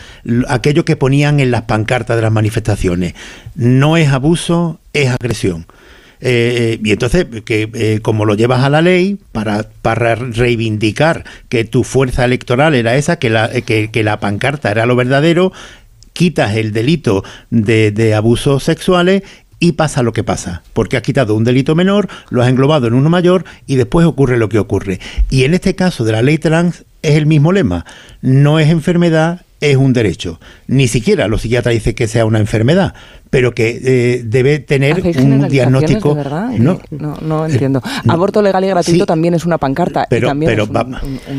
[0.48, 3.14] aquello que ponían en las pancartas de las manifestaciones.
[3.54, 5.66] No es abuso, es agresión.
[6.20, 11.84] Eh, y entonces, que como lo llevas a la ley para, para reivindicar que tu
[11.84, 15.52] fuerza electoral era esa, que la, que, la pancarta era lo verdadero,
[16.12, 19.22] quitas el delito de, de abusos sexuales
[19.60, 22.94] y pasa lo que pasa, porque has quitado un delito menor, lo has englobado en
[22.94, 25.00] uno mayor y después ocurre lo que ocurre.
[25.30, 27.84] Y en este caso de la ley trans es el mismo lema,
[28.20, 30.40] no es enfermedad, es un derecho.
[30.66, 32.94] Ni siquiera los psiquiatras dicen que sea una enfermedad,
[33.30, 36.16] pero que eh, debe tener un diagnóstico.
[36.58, 36.78] no,
[37.20, 37.82] no, entiendo.
[38.08, 40.06] Aborto legal y gratuito también es una pancarta.
[40.08, 40.68] Pero, también pero,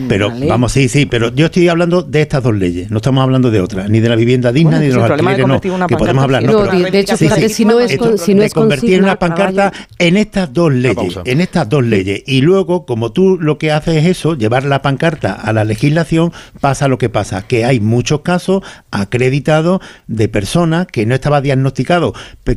[0.07, 3.51] pero vamos, sí, sí, pero yo estoy hablando de estas dos leyes, no estamos hablando
[3.51, 6.43] de otras, ni de la vivienda digna ni de los alquileres, no, que podemos hablar.
[6.43, 10.53] No, de hecho, fíjate, si no es, si no es convertir una pancarta en estas
[10.53, 14.35] dos leyes, en estas dos leyes, y luego, como tú lo que haces es eso,
[14.35, 19.81] llevar la pancarta a la legislación, pasa lo que pasa, que hay muchos casos acreditados
[20.07, 21.41] de personas que no estaba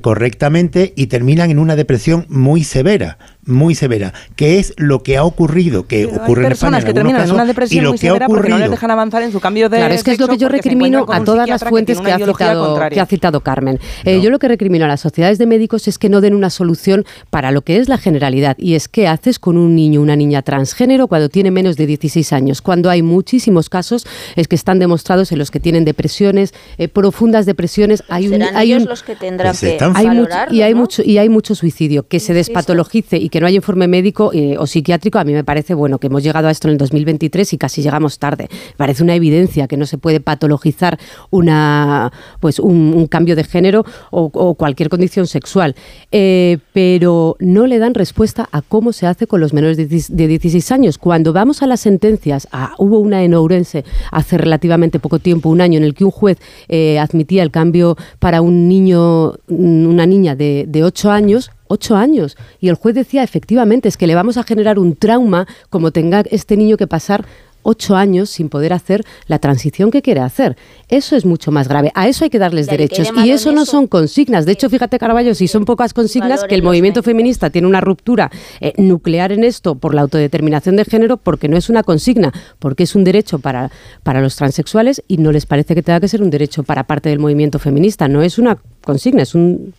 [0.00, 5.24] correctamente y terminan en una depresión muy severa muy severa, que es lo que ha
[5.24, 7.98] ocurrido, que ocurre en España en que terminan casos, en una depresión y lo muy
[7.98, 10.20] que ha ocurrido, no les dejan avanzar en su cambio de Claro, es que es
[10.20, 13.80] lo que yo recrimino a todas las fuentes que, ha citado, que ha citado Carmen.
[14.04, 16.50] Eh, yo lo que recrimino a las sociedades de médicos es que no den una
[16.50, 20.14] solución para lo que es la generalidad y es que haces con un niño, una
[20.14, 24.78] niña transgénero cuando tiene menos de 16 años, cuando hay muchísimos casos es que están
[24.78, 29.54] demostrados en los que tienen depresiones, eh, profundas depresiones, hay un, hay los que tendrán
[29.58, 33.31] pues que hay mucho, y hay mucho y hay mucho suicidio que se despatologice y
[33.32, 36.22] que no haya informe médico eh, o psiquiátrico, a mí me parece bueno que hemos
[36.22, 38.48] llegado a esto en el 2023 y casi llegamos tarde.
[38.76, 40.98] parece una evidencia que no se puede patologizar
[41.30, 45.74] una, pues un, cambio de género o, cualquier condición sexual.
[46.12, 50.70] Eh, pero no le dan respuesta a cómo se hace con los menores de, 16
[50.70, 50.98] años.
[50.98, 55.78] Cuando vamos a las sentencias, hubo una en Ourense hace relativamente poco tiempo, un año,
[55.78, 56.36] en el que un juez
[56.68, 62.36] eh, admitía el cambio para un niño, una niña de, de 8 años, ocho años.
[62.60, 66.20] Y el juez decía, efectivamente, es que le vamos a generar un trauma como tenga
[66.30, 67.24] este niño que pasar
[67.62, 70.56] ocho años sin poder hacer la transición que quiere hacer.
[70.88, 71.90] Eso es mucho más grave.
[71.94, 73.10] A eso hay que darles derechos.
[73.24, 74.46] y eso no son consignas.
[74.46, 78.30] De hecho, fíjate, Caraballo, si son pocas consignas, que el movimiento feminista tiene una ruptura
[78.60, 82.84] eh, nuclear en esto por la autodeterminación de género, porque no es una consigna, porque
[82.84, 83.70] es un derecho para,
[84.02, 87.08] para los transexuales y no les parece que tenga que ser un derecho para parte
[87.08, 88.08] del movimiento feminista.
[88.08, 89.74] No es una consigna, es, un,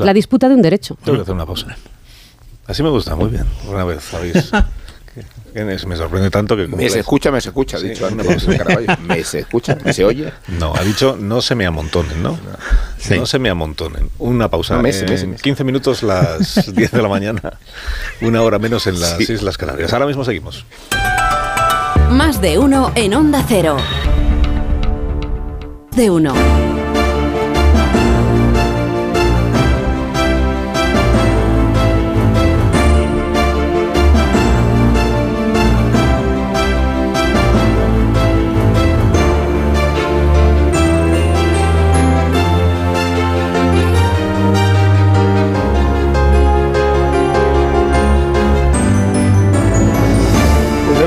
[0.00, 0.96] la disputa de un derecho.
[1.04, 1.76] Tengo que hacer una pausa.
[2.66, 3.44] Así me gusta, muy bien.
[3.68, 4.50] Una vez habéis
[5.54, 6.66] Me sorprende tanto que...
[6.66, 8.08] Me se escucha, me se escucha, ha dicho
[9.02, 10.32] Me se escucha, me se oye.
[10.58, 12.38] No, ha dicho no se me amontonen, ¿no?
[13.10, 14.08] No se me amontonen.
[14.18, 14.80] Una pausa.
[14.80, 17.58] en 15 minutos las 10 de la mañana,
[18.22, 19.92] una hora menos en las Islas Canarias.
[19.92, 20.64] Ahora mismo seguimos.
[22.10, 23.76] Más de uno en Onda Cero.
[25.94, 26.71] De uno.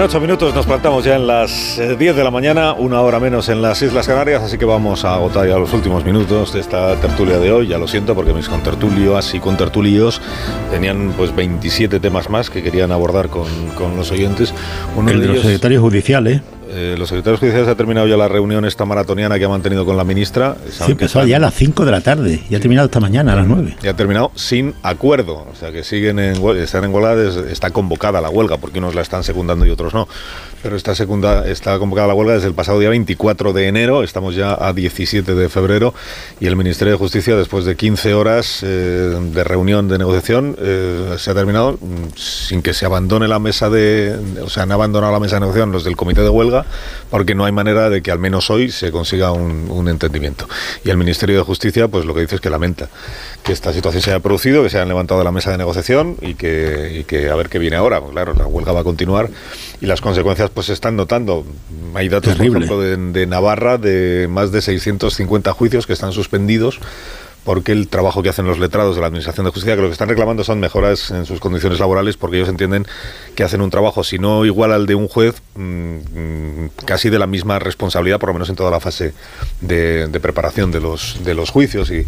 [0.05, 3.49] Ocho minutos nos plantamos ya en las 10 eh, de la mañana, una hora menos
[3.49, 6.95] en las Islas Canarias, así que vamos a agotar ya los últimos minutos de esta
[6.97, 7.67] tertulia de hoy.
[7.67, 10.21] Ya lo siento porque mis contertulios y contertulios
[10.69, 14.53] tenían pues 27 temas más que querían abordar con, con los oyentes.
[14.95, 16.37] Uno El de, los secretarios judiciales.
[16.37, 16.54] Eh,
[16.97, 20.03] los secretarios judiciales ha terminado ya la reunión esta maratoniana que ha mantenido con la
[20.03, 20.57] ministra.
[20.69, 23.37] Sí, empezó ya a las 5 de la tarde y ha terminado esta mañana a
[23.37, 23.77] las 9.
[23.81, 27.15] Y ha terminado sin acuerdo, o sea que siguen en, están en huelga,
[27.49, 30.07] está convocada la huelga porque unos la están secundando y otros no
[30.65, 34.33] pero está, segunda, está convocada la huelga desde el pasado día 24 de enero, estamos
[34.33, 35.93] ya a 17 de febrero
[36.39, 41.17] y el Ministerio de Justicia, después de 15 horas eh, de reunión de negociación, eh,
[41.19, 45.13] se ha terminado mm, sin que se abandone la mesa de, o sea, han abandonado
[45.13, 46.65] la mesa de negociación los del comité de huelga,
[47.11, 50.49] porque no hay manera de que al menos hoy se consiga un, entendimiento.
[50.83, 52.89] Y el Ministerio de Justicia, pues lo que dice es que lamenta
[53.43, 56.33] que esta situación se haya producido, que se hayan levantado la mesa de negociación y
[56.33, 58.01] que, a ver qué viene ahora.
[58.01, 59.29] Claro, la huelga va a continuar
[59.79, 61.45] y las consecuencias pues se están notando.
[61.93, 66.79] Hay datos, por ejemplo, de, Navarra de más de 650 juicios que están suspendidos
[67.43, 69.91] porque el trabajo que hacen los letrados de la Administración de Justicia, que lo que
[69.91, 72.87] están reclamando son mejoras en sus condiciones laborales, porque ellos entienden
[73.35, 77.19] que hacen un trabajo, si no igual al de un juez, mm, mm, casi de
[77.19, 79.13] la misma responsabilidad, por lo menos en toda la fase
[79.61, 82.07] de, preparación de los, de los juicios, y,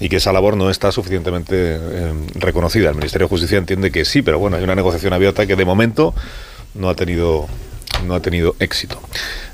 [0.00, 2.88] y, que esa labor no está suficientemente eh, reconocida.
[2.88, 5.66] El Ministerio de Justicia entiende que sí, pero bueno, hay una negociación abierta que de
[5.66, 6.14] momento
[6.74, 7.46] no ha tenido
[8.06, 9.00] no ha tenido éxito.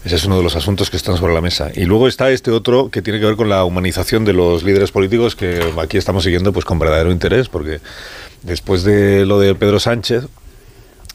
[0.04, 1.70] Ese es uno de los asuntos que están sobre la mesa.
[1.74, 4.90] Y luego está este otro que tiene que ver con la humanización de los líderes
[4.92, 7.80] políticos que aquí estamos siguiendo pues con verdadero interés porque
[8.42, 10.24] después de lo de Pedro Sánchez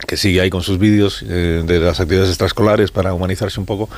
[0.08, 3.90] que sigue ahí con sus vídeos eh, de las actividades extraescolares para humanizarse un poco,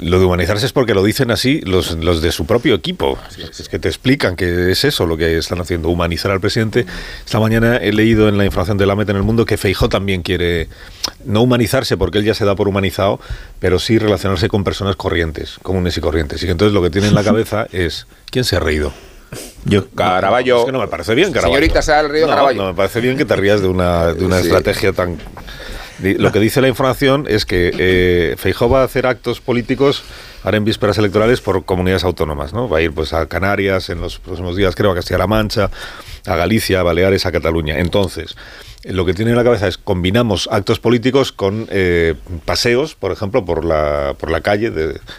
[0.00, 3.18] lo de humanizarse es porque lo dicen así los, los de su propio equipo.
[3.58, 6.84] Es que te explican que es eso lo que están haciendo, humanizar al presidente.
[7.24, 9.88] Esta mañana he leído en la información de la Meta en el Mundo que Feijó
[9.88, 10.68] también quiere
[11.24, 13.18] no humanizarse porque él ya se da por humanizado,
[13.60, 16.42] pero sí relacionarse con personas corrientes, comunes y corrientes.
[16.42, 18.92] Y que entonces lo que tiene en la cabeza es, ¿quién se ha reído?
[19.64, 20.60] Yo, Caraballo.
[20.60, 21.54] Es que no me parece bien, Caraballo.
[21.56, 22.62] Señorita, se ha reído no, Caraballo.
[22.62, 25.18] No me parece bien que te rías de una, de una estrategia tan
[26.02, 30.04] lo que dice la información es que eh, Feijóo va a hacer actos políticos
[30.44, 32.68] ahora en vísperas electorales por comunidades autónomas, ¿no?
[32.68, 35.70] Va a ir pues a Canarias en los próximos días, creo, a Castilla-La Mancha,
[36.26, 37.78] a Galicia, a Baleares, a Cataluña.
[37.78, 38.36] Entonces,
[38.84, 42.14] lo que tiene en la cabeza es combinamos actos políticos con eh,
[42.44, 44.72] paseos, por ejemplo, por la, por la calle.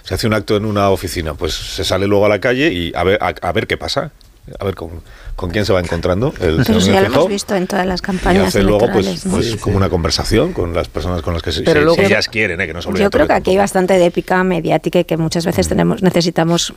[0.04, 2.94] se hace un acto en una oficina, pues se sale luego a la calle y
[2.96, 4.12] a ver, a ver qué pasa.
[4.58, 5.04] A ver cómo
[5.40, 8.44] con quién se va encontrando el Pero ya lo hemos visto en todas las campañas.
[8.44, 11.64] Y hace luego pues, pues como una conversación con las personas con las que, se,
[11.64, 12.68] ellas quieren, ¿eh?
[12.68, 15.68] que no Yo creo que aquí hay bastante de épica mediática y que muchas veces
[15.68, 15.70] mm.
[15.70, 16.74] tenemos, necesitamos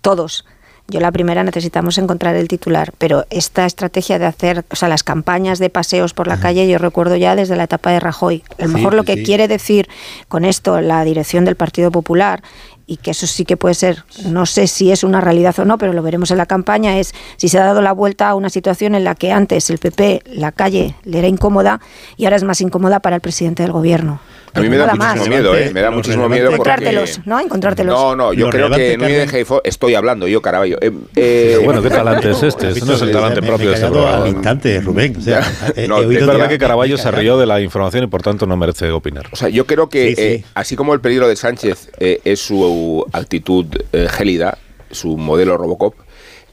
[0.00, 0.44] todos.
[0.88, 5.04] Yo la primera necesitamos encontrar el titular, pero esta estrategia de hacer, o sea, las
[5.04, 8.42] campañas de paseos por la calle, yo recuerdo ya desde la etapa de Rajoy.
[8.58, 9.88] A lo mejor lo que quiere decir
[10.28, 12.42] con esto la dirección del Partido Popular
[12.86, 15.78] y que eso sí que puede ser, no sé si es una realidad o no,
[15.78, 18.50] pero lo veremos en la campaña, es si se ha dado la vuelta a una
[18.50, 21.80] situación en la que antes el PP, la calle, le era incómoda
[22.16, 24.20] y ahora es más incómoda para el presidente del gobierno.
[24.54, 25.70] A mí me da muchísimo miedo, ¿eh?
[25.74, 27.40] Me da muchísimo miedo Encontrártelos, ¿no?
[27.40, 27.94] Encontrártelos.
[27.94, 30.78] No, no, yo creo que Núñez Heifo, estoy hablando yo, Caraballo.
[30.80, 32.68] Eh, eh, bueno, ¿qué talante es este?
[32.68, 34.28] Este no es el talante propio de este programa.
[34.28, 35.16] instante, Rubén.
[35.16, 35.40] O sea,
[35.88, 38.90] no, es verdad que Caraballo se rió de la información y por tanto no merece
[38.90, 39.26] opinar.
[39.32, 43.66] O sea, yo creo que eh, así como el peligro de Sánchez es su actitud
[44.08, 44.58] gélida,
[44.92, 45.94] su modelo Robocop,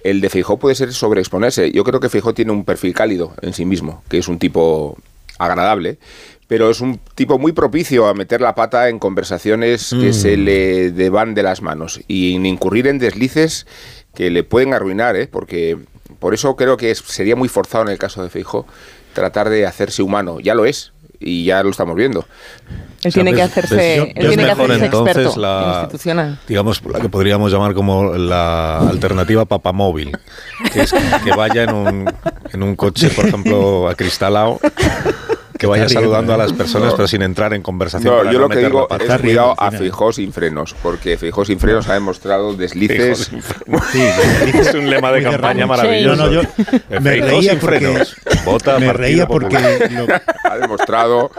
[0.04, 1.72] el de Feijó puede ser sobreexponerse.
[1.72, 4.98] Yo creo que Feijó tiene un perfil cálido en sí mismo, que es un tipo
[5.38, 5.98] agradable,
[6.52, 10.14] pero es un tipo muy propicio a meter la pata en conversaciones que mm.
[10.14, 13.66] se le van de las manos y en incurrir en deslices
[14.14, 15.30] que le pueden arruinar, ¿eh?
[15.32, 15.78] porque
[16.20, 18.68] por eso creo que sería muy forzado en el caso de Feijo
[19.14, 20.42] tratar de hacerse humano.
[20.42, 20.92] Ya lo es
[21.22, 22.26] y ya lo estamos viendo.
[23.02, 26.40] Él tiene que hacerse, él tiene que hacerse experto la, institucional.
[26.50, 30.12] Digamos, la que podríamos llamar como la alternativa papamóvil,
[30.74, 32.14] que es que vaya en un,
[32.52, 34.60] en un coche, por ejemplo, acristalado
[35.62, 38.12] que vaya saludando a las personas, pero sin entrar en conversación.
[38.12, 41.88] No, yo lo que digo es cuidado a Fijó sin frenos, porque Fijó sin frenos
[41.88, 43.32] ha demostrado deslices.
[43.92, 44.02] Sí,
[44.54, 46.26] es un lema de campaña maravilloso.
[46.26, 46.42] No, yo
[47.00, 48.16] me reía sin frenos.
[48.46, 49.58] Vota me reía porque
[50.44, 51.32] ha demostrado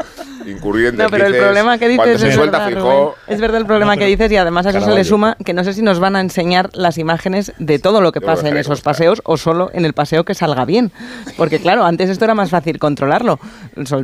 [0.46, 2.70] incurrir en No, pero el problema que dices es verdad,
[3.26, 5.64] es verdad el problema que dices y además a eso se le suma que no
[5.64, 8.80] sé si nos van a enseñar las imágenes de todo lo que pasa en esos
[8.80, 10.92] paseos o solo en el paseo que salga bien.
[11.36, 13.38] Porque claro, antes esto era más fácil controlarlo.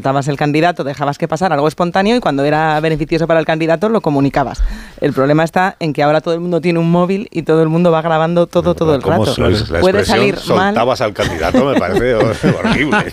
[0.09, 3.91] Soltabas el candidato, dejabas que pasara algo espontáneo y cuando era beneficioso para el candidato
[3.91, 4.63] lo comunicabas.
[5.03, 7.69] El problema está en que ahora todo el mundo tiene un móvil y todo el
[7.69, 9.35] mundo va grabando todo todo el rato.
[9.83, 10.69] Puede salir mal.
[10.73, 13.05] Soltabas al candidato, me parece horrible.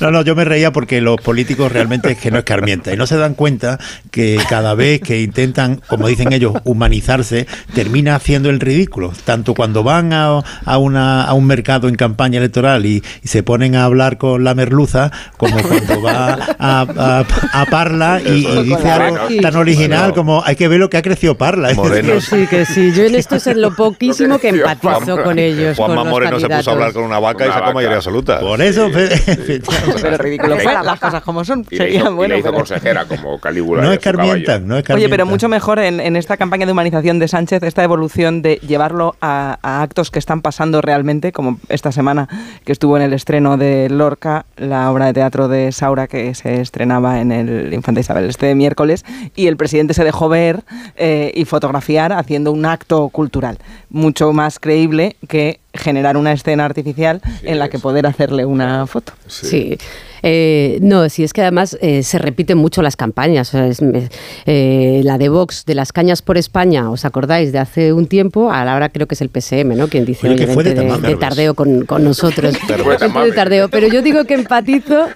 [0.00, 3.06] no, no, yo me reía porque los políticos realmente es que no escarmienta y no
[3.06, 3.78] se dan cuenta
[4.10, 9.12] que cada vez que intentan, como dicen ellos, humanizarse, termina haciendo el ridículo.
[9.24, 13.76] Tanto cuando van a, a, una, a un mercado en campaña electoral y, se ponen
[13.76, 19.56] a hablar con la merluza, como cuando va a, a, Parla y, dice algo tan
[19.56, 21.70] original como hay que ver lo que ha crecido Parla.
[22.02, 22.92] Que sí, que sí.
[22.92, 25.76] Yo en esto es en lo poquísimo que empatizo con ellos.
[25.76, 28.40] Juanma Moreno se puso a hablar con una vaca y sacó mayoría absoluta.
[28.40, 31.64] Por eso, pero ridículo fuera, las cosas como son.
[31.64, 32.36] Sería bueno.
[32.36, 33.82] hizo consejera como Calígula.
[33.82, 37.62] No escarmientan, no Oye, pero mucho mejor en, en, esta campaña de humanización de Sánchez,
[37.62, 42.28] esta evolución de llevarlo a, a, actos que están pasando realmente, como esta semana
[42.64, 46.60] que estuvo en el estreno de Lorca, la obra de teatro de Saura que se
[46.60, 49.04] estrenaba en el Infante Isabel este miércoles,
[49.34, 50.64] y el presidente se dejó ver
[50.96, 53.58] eh, y fotografiar haciendo un acto cultural
[53.90, 59.12] mucho más creíble que generar una escena artificial en la que poder hacerle una foto.
[59.26, 59.78] sí.
[60.22, 63.52] Eh, no, sí, es que además eh, se repiten mucho las campañas.
[63.54, 67.52] Eh, la de Vox de las cañas por España, ¿os acordáis?
[67.52, 69.88] De hace un tiempo, ahora creo que es el PSM, ¿no?
[69.88, 72.54] Quien dice, oye, de, de, tardeo con, con nosotros.
[72.68, 73.68] de tardeo.
[73.68, 75.08] Pero yo digo que empatizo.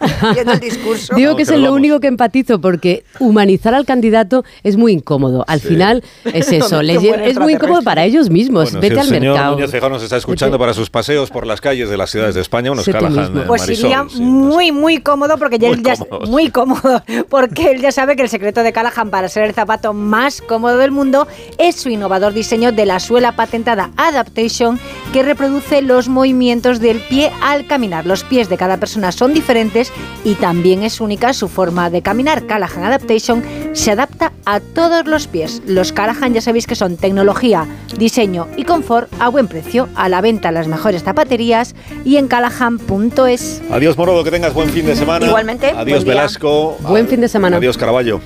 [1.17, 5.45] digo que es lo único que empatizo porque humanizar al candidato es muy incómodo.
[5.47, 8.73] Al final es eso, es muy incómodo para ellos mismos.
[8.73, 9.57] Vete al mercado.
[9.57, 12.73] Núñez nos está escuchando para sus paseos por las calles de las ciudades de España,
[12.73, 15.95] unos Callahan, Pues sería muy, muy cómodo porque ya, él ya
[16.27, 19.93] muy cómodo porque él ya sabe que el secreto de Callahan para ser el zapato
[19.93, 21.27] más cómodo del mundo
[21.59, 24.79] es su innovador diseño de la suela patentada Adaptation
[25.13, 28.07] que reproduce los movimientos del pie al caminar.
[28.07, 29.93] Los pies de cada persona son diferentes
[30.25, 32.47] y también es única su forma de caminar.
[32.47, 33.43] Callahan Adaptation
[33.73, 35.63] se adapta a todos los pies.
[35.67, 37.67] Los Callahan ya sabéis que son tecnología,
[37.97, 41.75] diseño y confort a buen precio, a la venta las mejores zapaterías
[42.05, 43.63] y en callahan.es.
[43.71, 45.27] Adiós Morodo, que tengas buen fin de semana.
[45.27, 45.71] Igualmente.
[45.71, 46.77] Adiós Velasco.
[46.83, 47.57] Buen fin de semana.
[47.57, 48.21] Adiós Caraballo.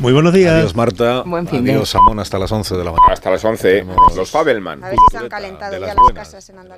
[0.00, 0.54] Muy buenos días.
[0.54, 1.22] Adiós Marta.
[1.26, 3.12] Buen fin Adiós Samón hasta las 11 de la mañana.
[3.12, 3.84] Hasta las 11.
[4.16, 4.82] Los Fabelman.
[4.82, 6.68] A ver si se han calentado ya las casas en Andalucía.